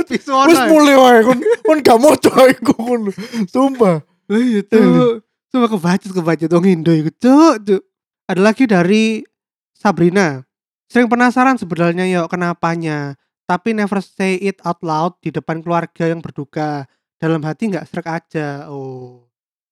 Visual. 0.06 0.46
wis 0.50 0.60
mulai 0.70 0.94
wae 0.94 1.20
kon 1.26 1.38
kon 1.66 1.78
gak 1.82 1.98
mau 1.98 2.14
iku 2.46 2.72
ngono 2.78 3.10
sumpah 3.50 4.06
Lah 4.28 4.40
iya 4.40 4.60
tuh. 4.60 5.24
Coba 5.48 5.66
kebacut 5.72 6.10
kebacut 6.12 6.48
wong 6.52 6.66
Indo 6.68 6.92
iku 6.92 7.10
cuk 7.16 7.54
cuk. 7.64 7.82
Ada 8.28 8.40
lagi 8.44 8.64
dari 8.68 9.24
Sabrina. 9.72 10.44
Sering 10.92 11.08
penasaran 11.08 11.56
sebenarnya 11.56 12.04
ya 12.08 12.20
kenapanya, 12.28 13.16
tapi 13.48 13.72
never 13.72 14.00
say 14.04 14.36
it 14.40 14.60
out 14.64 14.80
loud 14.84 15.16
di 15.24 15.32
depan 15.32 15.64
keluarga 15.64 16.08
yang 16.08 16.20
berduka. 16.20 16.84
Dalam 17.16 17.40
hati 17.40 17.72
nggak 17.72 17.88
serak 17.88 18.08
aja. 18.08 18.68
Oh. 18.68 19.24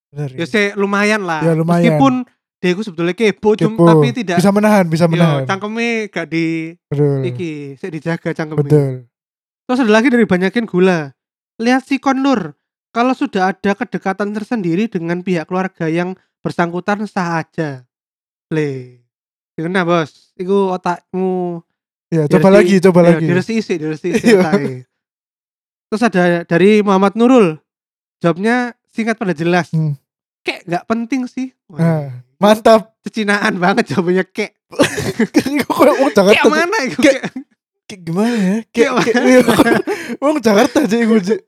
bener 0.09 0.33
Ya 0.33 0.47
sih 0.49 0.73
lumayan 0.73 1.29
lah. 1.29 1.45
Ya, 1.45 1.53
lumayan. 1.53 1.85
Meskipun 1.85 2.14
dia 2.66 2.74
iku 2.74 2.83
sebetulnya 2.83 3.14
kepo, 3.14 3.55
Kepo. 3.55 3.79
tapi 3.81 4.11
tidak 4.11 4.42
bisa 4.42 4.50
menahan 4.50 4.83
bisa 4.85 5.07
Yo, 5.07 5.12
menahan 5.12 5.46
cangkeme 5.46 6.11
gak 6.11 6.26
di 6.26 6.74
betul 6.85 7.22
iki, 7.22 7.52
sik 7.76 7.90
dijaga 7.92 8.35
cangkeme. 8.35 8.59
betul 8.61 8.92
Terus 9.62 9.79
ada 9.81 9.92
lagi 9.92 10.09
dari 10.09 10.22
banyakin 10.22 10.62
gula. 10.62 11.11
Lihat 11.57 11.83
sikon 11.83 12.20
lur. 12.20 12.55
Kalau 12.90 13.12
sudah 13.12 13.50
ada 13.50 13.74
kedekatan 13.74 14.31
tersendiri 14.31 14.87
dengan 14.87 15.20
pihak 15.20 15.46
keluarga 15.46 15.87
yang 15.87 16.14
bersangkutan 16.38 17.02
sah 17.05 17.42
aja. 17.42 17.83
Le. 18.48 19.02
Kena 19.52 19.83
bos. 19.83 20.31
Iku 20.35 20.70
otakmu. 20.70 21.62
ya 22.07 22.26
coba 22.26 22.46
diresi- 22.46 22.55
lagi 22.55 22.74
coba 22.79 22.98
ya, 23.00 23.07
lagi 23.11 23.24
Diresi 23.26 23.52
isi, 23.57 23.74
diresi 23.74 24.09
isi 24.14 24.26
Iya. 24.33 24.87
Terus 25.87 26.02
ada 26.05 26.22
dari 26.42 26.83
Muhammad 26.83 27.14
Nurul. 27.14 27.59
Jawabnya 28.18 28.70
singkat 28.87 29.18
pada 29.18 29.31
jelas. 29.31 29.70
Hmm. 29.70 29.98
Kek 30.47 30.63
nggak 30.65 30.85
penting 30.87 31.27
sih. 31.27 31.51
Wah, 31.67 31.79
Nah, 31.79 32.05
mantap 32.39 32.95
Cecinaan 33.03 33.59
banget 33.59 33.91
jawabannya 33.91 34.25
kek. 34.27 34.55
Kok 35.67 36.31
Kek 36.33 36.43
mana 36.47 36.77
itu? 36.87 36.99
Kek- 37.03 37.23
Kek. 37.87 38.01
gimana 38.03 38.35
ya 38.35 38.57
kayak 38.67 38.93
wong 40.19 40.39
Jakarta 40.45 40.83
aja 40.83 40.97
iku 40.97 41.19
Cik. 41.19 41.41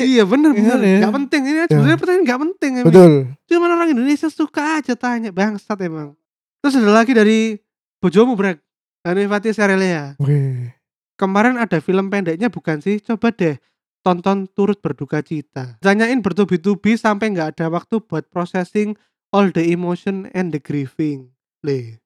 Iya 0.00 0.24
bener 0.24 0.56
bener. 0.56 0.80
Gimana 0.80 0.84
ya? 0.86 0.98
Nggak 1.04 1.14
penting. 1.14 1.42
Ini 1.44 1.60
sebenarnya 1.68 1.98
pertanyaan 2.00 2.24
nggak 2.24 2.40
penting. 2.40 2.72
emang. 2.72 2.86
betul 2.88 3.12
Cuma 3.44 3.66
orang 3.68 3.90
Indonesia 3.92 4.28
suka 4.32 4.80
aja 4.80 4.96
tanya 4.96 5.28
bangsat 5.28 5.76
emang. 5.84 6.16
Terus 6.60 6.80
ada 6.80 6.88
lagi 6.88 7.12
dari 7.12 7.60
bojomu 8.00 8.32
brek. 8.32 8.64
Hanifati 9.04 9.52
Serelea. 9.52 10.16
Oke. 10.16 10.72
Kemarin 11.16 11.56
ada 11.56 11.80
film 11.80 12.08
pendeknya 12.08 12.48
bukan 12.48 12.80
sih? 12.80 12.96
Coba 12.96 13.28
deh 13.28 13.60
tonton 14.00 14.48
turut 14.48 14.78
berduka 14.78 15.20
cita. 15.20 15.76
Tanyain 15.78 16.18
bertubi-tubi 16.18 16.94
sampai 16.94 17.30
nggak 17.30 17.54
ada 17.54 17.66
waktu 17.68 18.00
buat 18.00 18.26
processing 18.26 18.96
all 19.30 19.48
the 19.48 19.64
emotion 19.66 20.26
and 20.30 20.50
the 20.50 20.58
grieving. 20.58 21.30
Le. 21.60 22.00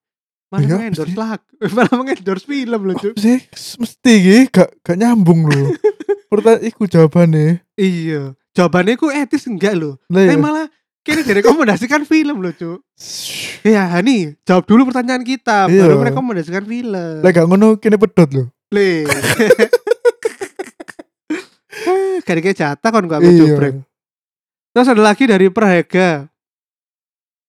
Malah 0.45 0.61
Iya, 0.61 0.75
mengendorse 0.77 1.09
mesti. 1.09 1.17
lagu. 1.17 1.51
Malah 1.75 1.95
mengendorse 1.95 2.45
film 2.45 2.81
loh. 2.83 2.95
Apa 2.95 3.17
sih 3.17 3.39
mesti 3.75 4.11
iki 4.13 4.37
gak 4.49 4.69
gak 4.81 4.95
nyambung 4.95 5.47
loh 5.47 5.73
pertanyaan 6.29 6.63
iku 6.63 6.85
jawabannya 6.85 7.63
Iya. 7.73 8.35
Jawabannya 8.51 8.93
ku 8.95 9.09
etis 9.09 9.47
enggak 9.47 9.73
loh. 9.73 9.97
Tapi 10.05 10.31
ya 10.31 10.37
malah 10.37 10.67
kini 11.01 11.21
direkomendasikan 11.21 12.01
film 12.01 12.39
loh, 12.39 12.49
Cuk. 12.51 12.81
Ya, 13.61 13.85
Hani, 13.89 14.33
jawab 14.41 14.65
dulu 14.65 14.89
pertanyaan 14.89 15.21
kita, 15.21 15.65
Iya. 15.65 15.85
baru 15.85 16.01
merekomendasikan 16.01 16.63
film. 16.63 16.93
lah 17.21 17.29
gak 17.29 17.45
ngono 17.45 17.77
kene 17.77 17.95
pedot 17.95 18.29
loh 18.31 18.47
Le. 18.69 19.05
Gak 22.25 22.41
kayak 22.41 22.57
jatah 22.57 22.89
kan 22.89 23.05
gak 23.05 23.21
iya 23.21 23.45
cobrek. 23.45 23.73
Terus 24.73 24.89
ada 24.89 24.99
lagi 24.99 25.23
dari 25.23 25.47
Prahaga. 25.47 26.27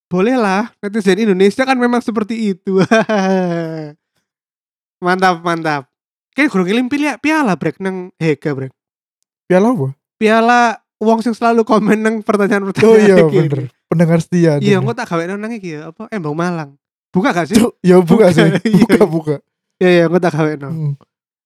Boleh 0.06 0.38
lah, 0.38 0.70
netizen 0.78 1.18
Indonesia 1.18 1.64
kan 1.64 1.74
memang 1.74 1.98
seperti 1.98 2.54
itu. 2.54 2.78
mantap, 5.04 5.42
mantap. 5.42 5.88
Kayak 6.36 6.52
kurang 6.52 6.68
ngilim 6.68 6.86
pilih 6.86 7.16
piala 7.18 7.56
brek 7.56 7.80
nang 7.80 8.12
Hega 8.20 8.52
brek. 8.52 8.72
piala 9.46 9.72
apa 9.72 9.88
Piala 10.18 10.60
uang 10.98 11.22
sing 11.22 11.32
selalu 11.32 11.62
komen 11.62 12.02
nang 12.02 12.14
pertanyaan-pertanyaan 12.20 12.90
oh 12.90 12.98
iya 12.98 13.16
bener 13.24 13.70
pendengar 13.86 14.18
setia 14.18 14.58
Iya, 14.58 14.80
engko 14.80 14.92
tak 14.92 15.06
gawe 15.06 15.22
nang 15.22 15.52
iki 15.52 15.78
ya, 15.78 15.94
apa 15.94 16.10
Embang 16.10 16.34
Malang. 16.34 16.70
Buka 17.08 17.32
gak 17.32 17.48
sih? 17.48 17.56
Cuk, 17.56 17.78
ya 17.80 18.02
buka 18.02 18.28
Buka, 18.28 18.34
sih 18.34 18.48
iya, 18.68 18.84
buka 18.84 18.98
iya. 18.98 19.06
buka 19.06 19.36
Iya, 19.76 19.90
iya, 19.92 20.02
engko 20.08 20.18
tak 20.18 20.32
gawe 20.34 20.52
nang. 20.56 20.72
Hmm, 20.72 20.92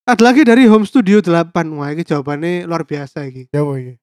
Ada 0.08 0.22
lagi 0.24 0.42
dari 0.42 0.64
Home 0.66 0.88
Studio 0.88 1.20
8. 1.20 1.52
Wah, 1.76 1.92
ini 1.92 2.02
jawabannya 2.02 2.64
luar 2.64 2.88
biasa 2.88 3.28
iki. 3.28 3.52
ya 3.52 3.62
apa 3.62 3.72
iki 3.78 3.94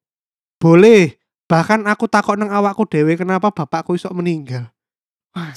Boleh. 0.57 1.17
Bahkan 1.47 1.87
aku 1.87 2.11
takut 2.11 2.35
nang 2.35 2.51
awakku 2.51 2.83
dewe 2.83 3.15
kenapa 3.15 3.49
bapakku 3.55 3.95
isok 3.95 4.11
meninggal. 4.11 4.67
Wah, 5.31 5.55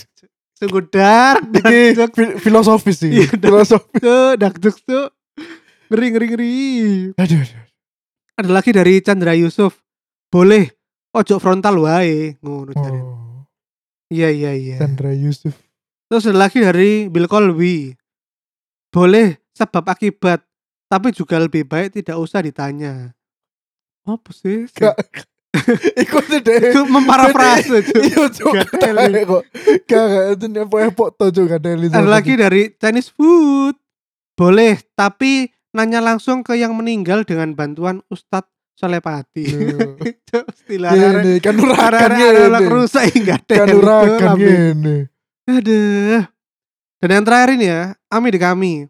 sungguh 0.54 0.86
dark, 0.86 1.50
iki 1.60 1.98
filosofis 2.38 3.02
sih 3.02 3.10
Iya, 3.10 3.26
filosofis 3.34 4.00
dark 4.38 4.56
tuh. 4.60 5.10
Ngeri, 5.90 6.06
ngeri, 6.14 6.26
ngeri. 6.30 6.54
aduh 7.18 7.42
aduh. 7.42 7.62
Ada 8.38 8.50
lagi 8.54 8.70
dari 8.70 9.02
Chandra 9.02 9.34
Yusuf. 9.34 9.82
Boleh. 10.30 10.70
Ojo 11.10 11.42
frontal 11.42 11.74
wae. 11.82 12.38
Ngono 12.38 12.70
oh 12.70 13.42
Iya, 14.14 14.30
iya, 14.30 14.54
iya. 14.54 14.76
Chandra 14.78 15.10
Yusuf 15.10 15.54
Terus 16.06 16.26
ada 16.30 16.46
lagi 16.46 16.62
dari 16.62 17.10
Bill 17.10 17.26
Colby. 17.26 17.94
Boleh 18.94 19.39
sebab 19.60 19.84
akibat, 19.92 20.40
tapi 20.88 21.12
juga 21.12 21.36
lebih 21.36 21.68
baik 21.68 22.00
tidak 22.00 22.16
usah 22.16 22.40
ditanya. 22.40 23.12
Apa 24.08 24.30
sih? 24.32 24.64
Gak. 24.80 24.96
ikut 25.98 26.24
deh 26.30 26.70
Itu 26.70 26.86
memparafrase 26.86 27.82
itu. 27.82 27.98
iya 28.06 28.22
teli. 28.70 29.26
kok 29.26 29.42
gak 29.82 30.38
itu 30.38 30.46
apa 30.62 30.76
epok 30.86 31.08
to 31.18 31.26
gak 31.42 31.58
teli 31.58 31.90
Ada 31.90 32.06
lagi 32.06 32.38
dari 32.38 32.70
Chinese 32.78 33.10
food. 33.10 33.74
Boleh, 34.38 34.78
tapi 34.94 35.50
nanya 35.74 36.00
langsung 36.00 36.46
ke 36.46 36.54
yang 36.56 36.72
meninggal 36.78 37.26
dengan 37.26 37.52
bantuan 37.58 37.98
Ustadz 38.08 38.48
Solepati. 38.78 39.44
Iya. 39.44 39.78
Istilah 40.54 40.90
ini 40.96 41.42
kan 41.42 41.52
urakan 41.58 42.10
ini 42.16 42.64
rusak 42.70 43.10
enggak 43.12 43.42
ada. 43.44 43.54
kan 43.60 43.68
urakan 43.76 44.36
ini 44.40 44.96
Aduh. 45.50 46.22
Dan 47.02 47.08
yang 47.10 47.24
terakhir 47.26 47.50
ini 47.58 47.66
ya, 47.68 47.82
Ami 48.06 48.28
di 48.30 48.38
kami. 48.40 48.86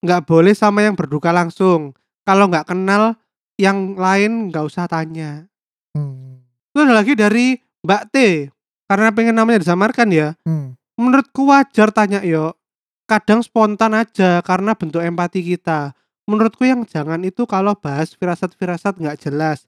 Nggak 0.00 0.24
boleh 0.24 0.54
sama 0.56 0.84
yang 0.84 0.96
berduka 0.96 1.30
langsung. 1.30 1.92
Kalau 2.24 2.48
nggak 2.48 2.72
kenal, 2.72 3.16
yang 3.60 3.96
lain 4.00 4.48
nggak 4.48 4.64
usah 4.64 4.88
tanya. 4.88 5.44
Hmm. 5.92 6.40
Itu 6.72 6.78
ada 6.80 6.96
lagi 6.96 7.12
dari 7.12 7.60
Mbak 7.84 8.02
T. 8.12 8.16
Karena 8.88 9.12
pengen 9.12 9.36
namanya 9.36 9.60
disamarkan 9.62 10.08
ya. 10.10 10.34
Hmm. 10.48 10.74
Menurutku 10.96 11.48
wajar 11.48 11.92
tanya 11.92 12.24
yo. 12.24 12.56
Kadang 13.04 13.44
spontan 13.44 13.92
aja 13.92 14.40
karena 14.40 14.72
bentuk 14.72 15.04
empati 15.04 15.44
kita. 15.44 15.92
Menurutku 16.24 16.62
yang 16.62 16.86
jangan 16.86 17.20
itu 17.26 17.42
kalau 17.44 17.74
bahas 17.76 18.14
firasat-firasat 18.14 19.02
nggak 19.02 19.18
jelas. 19.18 19.66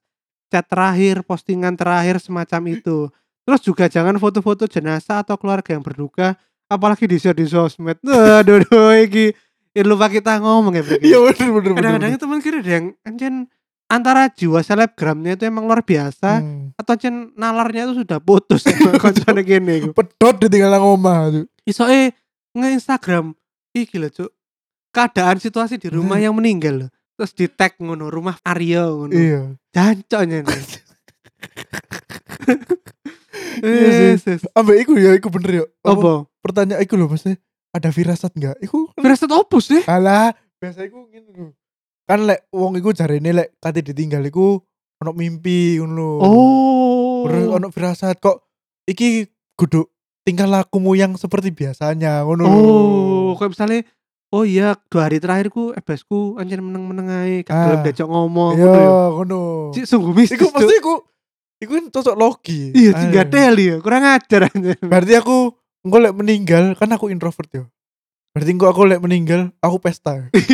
Chat 0.52 0.68
terakhir, 0.68 1.24
postingan 1.24 1.74
terakhir 1.74 2.20
semacam 2.20 2.76
itu. 2.76 3.08
Terus 3.42 3.60
juga 3.64 3.90
jangan 3.90 4.14
foto-foto 4.22 4.70
jenazah 4.70 5.26
atau 5.26 5.34
keluarga 5.34 5.74
yang 5.74 5.82
berduka. 5.82 6.38
Apalagi 6.70 7.10
di 7.10 7.18
share 7.18 7.36
di 7.36 7.44
sosmed. 7.44 7.98
Aduh, 8.40 8.62
aduh, 8.62 8.96
iki. 8.96 9.34
Ya, 9.72 9.82
lupa 9.82 10.06
kita 10.06 10.36
ngomong 10.36 10.76
ya. 10.76 10.84
Iya 11.00 11.18
bener 11.24 11.48
bener. 11.50 11.72
Kadang-kadang 11.74 12.12
itu 12.12 12.26
mungkin 12.28 12.52
ada 12.60 12.70
yang 12.70 12.86
anjen 13.02 13.34
antara 13.88 14.28
jiwa 14.28 14.60
selebgramnya 14.60 15.32
itu 15.34 15.44
emang 15.44 15.64
luar 15.64 15.80
biasa 15.80 16.40
Hmm. 16.40 16.72
atau 16.76 16.94
cen 16.96 17.32
nalarnya 17.34 17.88
itu 17.88 18.00
sudah 18.00 18.20
putus 18.20 18.64
sama 18.64 18.96
koncone 18.96 19.40
gini. 19.40 19.88
Pedot 19.90 20.36
ditinggal 20.38 20.72
nang 20.72 20.84
omah 20.86 21.28
cuk. 21.30 21.46
Isoe 21.64 22.12
nge-Instagram 22.52 23.32
iki 23.72 23.96
lho, 23.96 24.08
Cuk. 24.08 24.30
Keadaan 24.92 25.40
situasi 25.40 25.76
di 25.76 25.88
rumah 25.88 26.20
Hmm. 26.20 26.24
yang 26.24 26.34
meninggal 26.36 26.74
lho. 26.76 26.88
Terus 27.16 27.32
di 27.32 27.46
tag 27.48 27.76
ngono, 27.76 28.08
rumah 28.08 28.36
Aryo 28.42 29.04
ngono. 29.04 29.12
Iya. 29.12 29.56
Jancoknya 29.70 30.44
nih. 30.44 30.64
Yes, 33.62 34.24
yes. 34.28 34.42
Ambek 34.52 34.84
iku 34.84 34.96
ya 34.96 35.12
iku 35.14 35.28
bener 35.28 35.50
ya. 35.52 35.64
Apa? 35.84 36.24
Pertanyaan 36.40 36.82
iku 36.82 36.96
lho 36.96 37.08
Mas. 37.08 37.24
Ada 37.72 37.88
firasat 37.88 38.36
enggak? 38.36 38.56
Iku 38.60 38.92
Firasat 38.92 39.32
opus 39.32 39.72
sih? 39.72 39.82
alah 39.88 40.36
biasa 40.60 40.84
iku 40.84 41.08
ngene. 41.08 41.56
Kan 42.04 42.28
lek 42.28 42.44
wong 42.52 42.76
iku 42.76 42.92
jarene 42.92 43.32
lek 43.32 43.56
kate 43.58 43.80
ditinggal 43.80 44.20
iku 44.28 44.60
ono 45.00 45.10
mimpi 45.16 45.80
ngono 45.80 45.96
lho. 45.96 46.10
Oh. 46.20 47.20
Bener 47.26 47.48
ono 47.48 47.72
firasat 47.72 48.20
kok 48.20 48.44
iki 48.84 49.24
kudu 49.56 49.88
tingkah 50.22 50.46
lakumu 50.46 50.92
yang 50.94 51.16
seperti 51.16 51.48
biasanya 51.50 52.28
ngono 52.28 52.44
lho. 52.44 52.52
Oh, 52.52 53.30
kayak 53.40 53.52
misalnya 53.56 53.80
Oh 54.32 54.48
iya, 54.48 54.72
dua 54.88 55.12
hari 55.12 55.20
terakhirku 55.20 55.76
ebesku 55.76 56.40
anjir 56.40 56.56
meneng-meneng 56.64 57.04
ae, 57.20 57.44
gak 57.44 57.52
Ah. 57.52 57.84
diajak 57.84 58.08
ngomong 58.08 58.56
Iya, 58.56 58.64
ngono 58.64 58.88
ngono. 59.12 59.40
Cik 59.76 59.84
sungguh 59.84 60.12
mistis. 60.16 60.40
Iku 60.40 60.48
pasti 60.48 60.72
iku 60.80 60.94
iku 61.60 61.72
cocok 61.92 62.16
logi. 62.16 62.72
Iya, 62.72 62.96
tinggal 62.96 63.28
teli 63.28 63.64
ya, 63.68 63.76
kurang 63.84 64.08
ajar 64.08 64.48
anjir. 64.48 64.80
Berarti 64.80 65.20
aku 65.20 65.52
engko 65.82 65.98
lek 65.98 66.14
meninggal 66.14 66.78
kan 66.78 66.90
aku 66.94 67.10
introvert 67.10 67.50
ya. 67.50 67.64
Berarti 68.32 68.50
engko 68.54 68.66
aku 68.72 68.82
lek 68.88 69.02
meninggal 69.02 69.52
aku 69.60 69.76
pesta. 69.82 70.30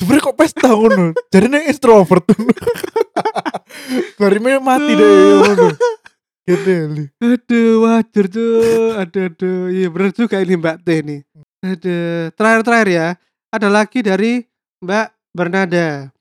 Iya. 0.00 0.20
Kok 0.20 0.36
pesta 0.36 0.68
ngono. 0.72 1.16
Jarine 1.32 1.64
extrovert. 1.70 2.24
Barime 4.20 4.60
mati 4.60 4.92
deh 4.92 5.12
ngono. 5.40 5.68
Gitu 6.44 6.74
li. 6.92 7.04
Aduh, 7.20 7.84
wajar 7.86 8.24
tuh. 8.28 8.96
Aduh, 8.96 9.22
aduh. 9.28 9.60
Iya 9.72 9.86
bener 9.88 10.10
juga 10.12 10.36
ini 10.40 10.54
Mbak 10.56 10.76
T 10.84 10.88
nih. 11.04 11.20
Aduh. 11.64 12.32
Terakhir-terakhir 12.36 12.88
ya. 12.90 13.08
Ada 13.52 13.68
lagi 13.72 14.00
dari 14.04 14.44
Mbak 14.84 15.06
Bernada. 15.32 16.12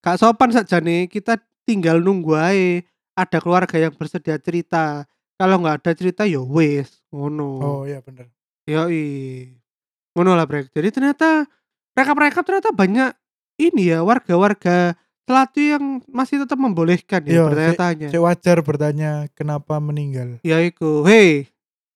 Kak 0.00 0.16
sopan 0.20 0.52
saja 0.52 0.80
nih. 0.80 1.08
Kita 1.08 1.36
tinggal 1.68 2.00
nunggu 2.00 2.32
aja. 2.36 2.84
Ada 3.14 3.38
keluarga 3.40 3.76
yang 3.78 3.92
bersedia 3.96 4.36
cerita. 4.40 5.08
Kalau 5.34 5.56
nggak 5.60 5.82
ada 5.82 5.90
cerita 5.94 6.22
ya 6.24 6.40
wes. 6.42 7.02
Ngono. 7.10 7.48
Oh 7.60 7.82
iya 7.86 7.98
bener. 8.00 8.30
Yoi. 8.66 9.50
Ngono 10.14 10.38
lah 10.38 10.46
Brek. 10.46 10.70
Jadi 10.70 10.88
ternyata 10.94 11.46
mereka-mereka 11.94 12.42
ternyata 12.46 12.70
banyak 12.70 13.10
ini 13.58 13.94
ya 13.94 14.02
warga-warga 14.02 14.98
Celatu 15.24 15.56
yang 15.56 16.04
masih 16.04 16.44
tetap 16.44 16.60
membolehkan 16.60 17.24
ya 17.24 17.32
Iya, 17.32 17.42
bertanya-tanya. 17.48 18.08
Cek 18.12 18.20
wajar 18.20 18.58
bertanya 18.60 19.10
kenapa 19.32 19.80
meninggal. 19.80 20.36
Ya 20.44 20.60
iku, 20.60 21.00
hei 21.08 21.48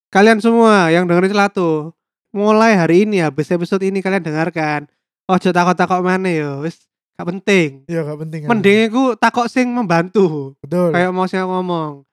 kalian 0.09 0.41
semua 0.41 0.89
yang 0.89 1.05
dengerin 1.05 1.37
celatu, 1.37 1.93
mulai 2.33 2.73
hari 2.73 3.05
ini 3.05 3.21
habis 3.21 3.53
episode 3.53 3.85
ini 3.85 4.01
kalian 4.01 4.25
dengarkan. 4.25 4.89
Ojo 5.29 5.53
takok-takok 5.53 6.01
mana 6.01 6.33
yo, 6.33 6.65
wis 6.65 6.89
gak 7.21 7.29
penting. 7.29 7.85
Iya 7.85 8.09
gak 8.09 8.17
penting. 8.17 8.41
Mending 8.49 8.89
iku 8.89 9.13
takok 9.13 9.45
sing 9.53 9.69
membantu. 9.77 10.57
betul. 10.65 10.97
Kayak 10.97 11.13
mau 11.13 11.29
aku 11.29 11.37
ngomong. 11.37 12.08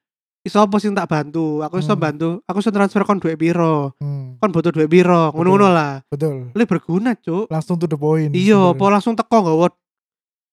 Iso 0.46 0.62
apa 0.62 0.78
sing 0.78 0.94
tak 0.94 1.10
bantu? 1.10 1.60
Aku 1.60 1.82
iso 1.82 1.92
Hmm. 1.92 2.00
bantu. 2.00 2.30
Aku 2.46 2.62
iso 2.62 2.70
transfer 2.70 3.02
kon 3.02 3.18
duit 3.18 3.34
piro. 3.34 3.98
Hmm, 3.98 4.38
Kon 4.38 4.54
butuh 4.54 4.70
duit 4.70 4.86
piro. 4.86 5.34
Ngono-ngono 5.34 5.68
lah. 5.68 6.06
betul. 6.06 6.54
Lu 6.54 6.64
berguna, 6.64 7.18
Cuk. 7.18 7.50
Langsung 7.50 7.76
to 7.76 7.86
the 7.86 7.98
point. 7.98 8.30
Iya, 8.30 8.72
apa 8.72 8.86
langsung 8.88 9.14
teko 9.14 9.42
nggawa 9.42 9.74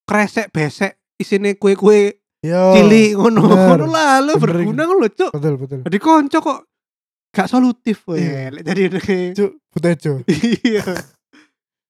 kresek 0.03 0.49
besek 0.49 0.91
isine 1.15 1.53
kue-kue 1.53 2.17
Iya. 2.41 2.73
cilik 2.73 3.13
ngono. 3.15 3.45
Ngono 3.45 3.85
lah, 3.87 4.17
lu 4.19 4.33
berguna 4.35 4.81
ngono, 4.83 5.05
Cuk. 5.07 5.29
Betul 5.31 5.53
betul. 5.55 5.79
Jadi 5.85 5.97
konco 5.97 6.37
kok 6.41 6.59
gak 7.29 7.47
solutif 7.47 7.97
Iya. 8.03 8.09
weh. 8.09 8.25
Lek 8.51 8.63
Jadi 8.65 8.81
Cuk, 9.31 9.51
butejo. 9.69 10.13
iya. 10.65 10.83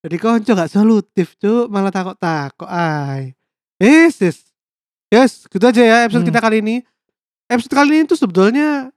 Jadi 0.03 0.17
konco 0.19 0.51
gak 0.51 0.67
solutif, 0.69 1.39
Cuk, 1.39 1.71
malah 1.71 1.87
takok-takok 1.89 2.67
ay. 2.67 3.31
Yes, 3.79 4.19
yes. 4.19 4.37
Yes, 5.07 5.47
gitu 5.47 5.63
aja 5.63 5.79
ya 5.79 5.97
episode 6.03 6.21
Hmm. 6.21 6.29
kita 6.29 6.41
kali 6.41 6.59
ini. 6.59 6.83
Episode 7.47 7.75
kali 7.75 7.91
ini 7.99 8.05
tuh 8.05 8.17
sebetulnya 8.17 8.89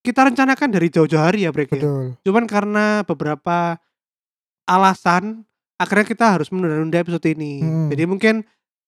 kita 0.00 0.24
rencanakan 0.24 0.68
dari 0.72 0.88
jauh-jauh 0.88 1.20
hari 1.20 1.44
ya, 1.44 1.52
Brek. 1.52 1.76
ya. 1.76 2.16
Cuman 2.24 2.48
karena 2.48 3.04
beberapa 3.04 3.76
alasan 4.64 5.44
akhirnya 5.76 6.06
kita 6.06 6.26
harus 6.38 6.48
menunda-nunda 6.48 6.96
episode 6.96 7.24
ini. 7.28 7.60
Hmm. 7.60 7.88
Jadi 7.92 8.04
mungkin 8.04 8.34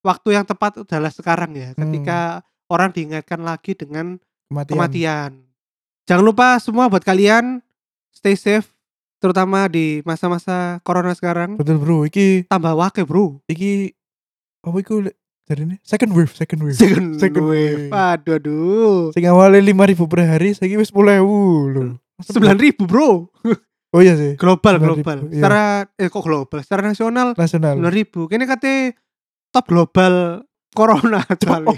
waktu 0.00 0.36
yang 0.36 0.44
tepat 0.44 0.80
adalah 0.82 1.12
sekarang 1.12 1.52
ya, 1.52 1.76
Hmm. 1.76 1.80
ketika 1.84 2.40
orang 2.68 2.90
diingatkan 2.90 3.40
lagi 3.40 3.76
dengan 3.76 4.16
Kematian. 4.48 4.70
kematian. 4.72 5.30
Jangan 6.08 6.24
lupa 6.24 6.56
semua 6.58 6.88
buat 6.88 7.04
kalian 7.04 7.60
stay 8.10 8.34
safe 8.34 8.68
terutama 9.20 9.68
di 9.68 10.00
masa-masa 10.02 10.80
corona 10.82 11.12
sekarang. 11.14 11.54
Betul 11.54 11.78
bro. 11.78 12.02
Iki 12.02 12.48
Tambah 12.50 12.74
wake, 12.74 13.04
Bro. 13.06 13.38
iki 13.46 13.94
apa 14.62 14.76
iku 14.78 15.04
dari 15.52 15.62
ini 15.62 15.76
second 15.84 16.16
wave 16.16 16.32
second 16.32 16.64
wave. 16.64 16.74
Second, 16.74 17.20
Second 17.20 17.44
wave. 17.44 17.86
wave. 17.86 17.92
Aduh 17.92 18.34
aduh. 18.40 19.00
Sing 19.12 19.28
awalnya 19.28 19.60
lima 19.60 19.84
ribu 19.84 20.08
per 20.08 20.24
hari, 20.24 20.56
saya 20.56 20.72
wis 20.74 20.88
sepuluh 20.88 21.12
ribu 21.12 21.36
loh. 21.68 21.90
Sembilan 22.18 22.56
ribu 22.56 22.88
bro. 22.88 23.28
Oh 23.92 24.00
iya 24.00 24.16
sih. 24.16 24.40
Global 24.40 24.80
9.000, 24.80 24.84
global. 24.88 25.18
iya. 25.28 25.34
Secara 25.36 25.62
eh 26.00 26.08
kok 26.08 26.24
global? 26.24 26.58
Secara 26.64 26.80
nasional 26.82 27.36
Nasional. 27.36 27.76
sembilan 27.76 27.92
ribu. 27.92 28.24
Kini 28.24 28.48
kate 28.48 28.96
top 29.52 29.68
global 29.68 30.40
corona 30.72 31.20
kali. 31.28 31.76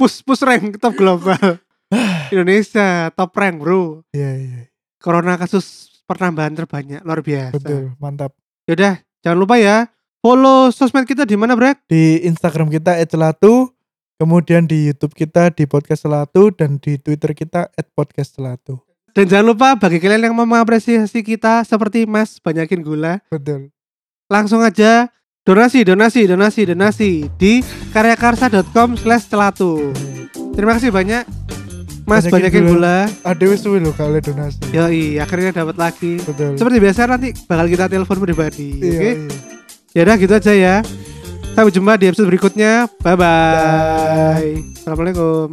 Push 0.00 0.24
push 0.24 0.40
rank 0.40 0.80
top 0.80 0.96
global. 0.96 1.60
Indonesia 2.32 3.12
top 3.12 3.36
rank 3.36 3.60
bro. 3.60 4.00
Iya 4.10 4.30
iya. 4.40 4.60
Corona 4.96 5.36
kasus 5.36 6.00
penambahan 6.08 6.56
terbanyak 6.56 7.04
luar 7.04 7.20
biasa. 7.20 7.60
Betul, 7.60 7.92
mantap. 8.00 8.32
Yaudah, 8.64 8.96
jangan 9.20 9.36
lupa 9.36 9.60
ya 9.60 9.84
follow 10.20 10.68
sosmed 10.70 11.08
kita 11.08 11.24
di 11.24 11.34
mana 11.34 11.56
Brek? 11.56 11.80
Di 11.88 12.22
Instagram 12.28 12.68
kita 12.68 12.96
@celatu, 13.08 13.72
kemudian 14.20 14.68
di 14.68 14.92
YouTube 14.92 15.16
kita 15.16 15.48
di 15.50 15.64
podcast 15.64 16.04
celatu 16.04 16.52
dan 16.52 16.76
di 16.78 17.00
Twitter 17.00 17.32
kita 17.32 17.72
@podcastcelatu. 17.96 18.78
Dan 19.10 19.26
jangan 19.26 19.46
lupa 19.50 19.74
bagi 19.74 19.98
kalian 19.98 20.30
yang 20.30 20.34
mau 20.38 20.46
mengapresiasi 20.46 21.26
kita 21.26 21.66
seperti 21.66 22.06
Mas 22.06 22.38
banyakin 22.38 22.78
gula, 22.78 23.18
Betul. 23.26 23.74
langsung 24.30 24.62
aja 24.62 25.10
donasi, 25.42 25.82
donasi, 25.82 26.30
donasi, 26.30 26.62
donasi 26.62 27.10
di 27.34 27.58
karyakarsa.com 27.90 28.94
slash 28.94 29.26
celatu. 29.26 29.90
Terima 30.54 30.78
kasih 30.78 30.94
banyak 30.94 31.26
Mas 32.06 32.26
Banyakin 32.26 32.30
banyakin 32.30 32.64
gula. 32.70 32.96
Ada 33.22 33.44
wis 33.50 33.62
suwe 33.62 33.78
lho 33.78 33.90
kali 33.94 34.18
donasi. 34.22 34.58
Yoi, 34.74 35.18
akhirnya 35.18 35.54
dapat 35.62 35.78
lagi. 35.78 36.18
Betul. 36.22 36.58
Seperti 36.58 36.76
biasa 36.82 37.00
nanti 37.06 37.28
bakal 37.46 37.66
kita 37.70 37.86
telepon 37.86 38.18
pribadi. 38.18 38.68
Iya, 38.82 38.90
Oke? 38.94 39.10
iya. 39.10 39.58
Ya 39.90 40.06
udah 40.06 40.16
gitu 40.22 40.30
aja 40.38 40.52
ya. 40.54 40.76
Sampai 41.50 41.74
jumpa 41.74 41.98
di 41.98 42.06
episode 42.06 42.30
berikutnya. 42.30 42.86
Bye 43.02 43.18
bye. 43.18 43.26
bye. 43.26 44.52
Assalamualaikum. 44.78 45.50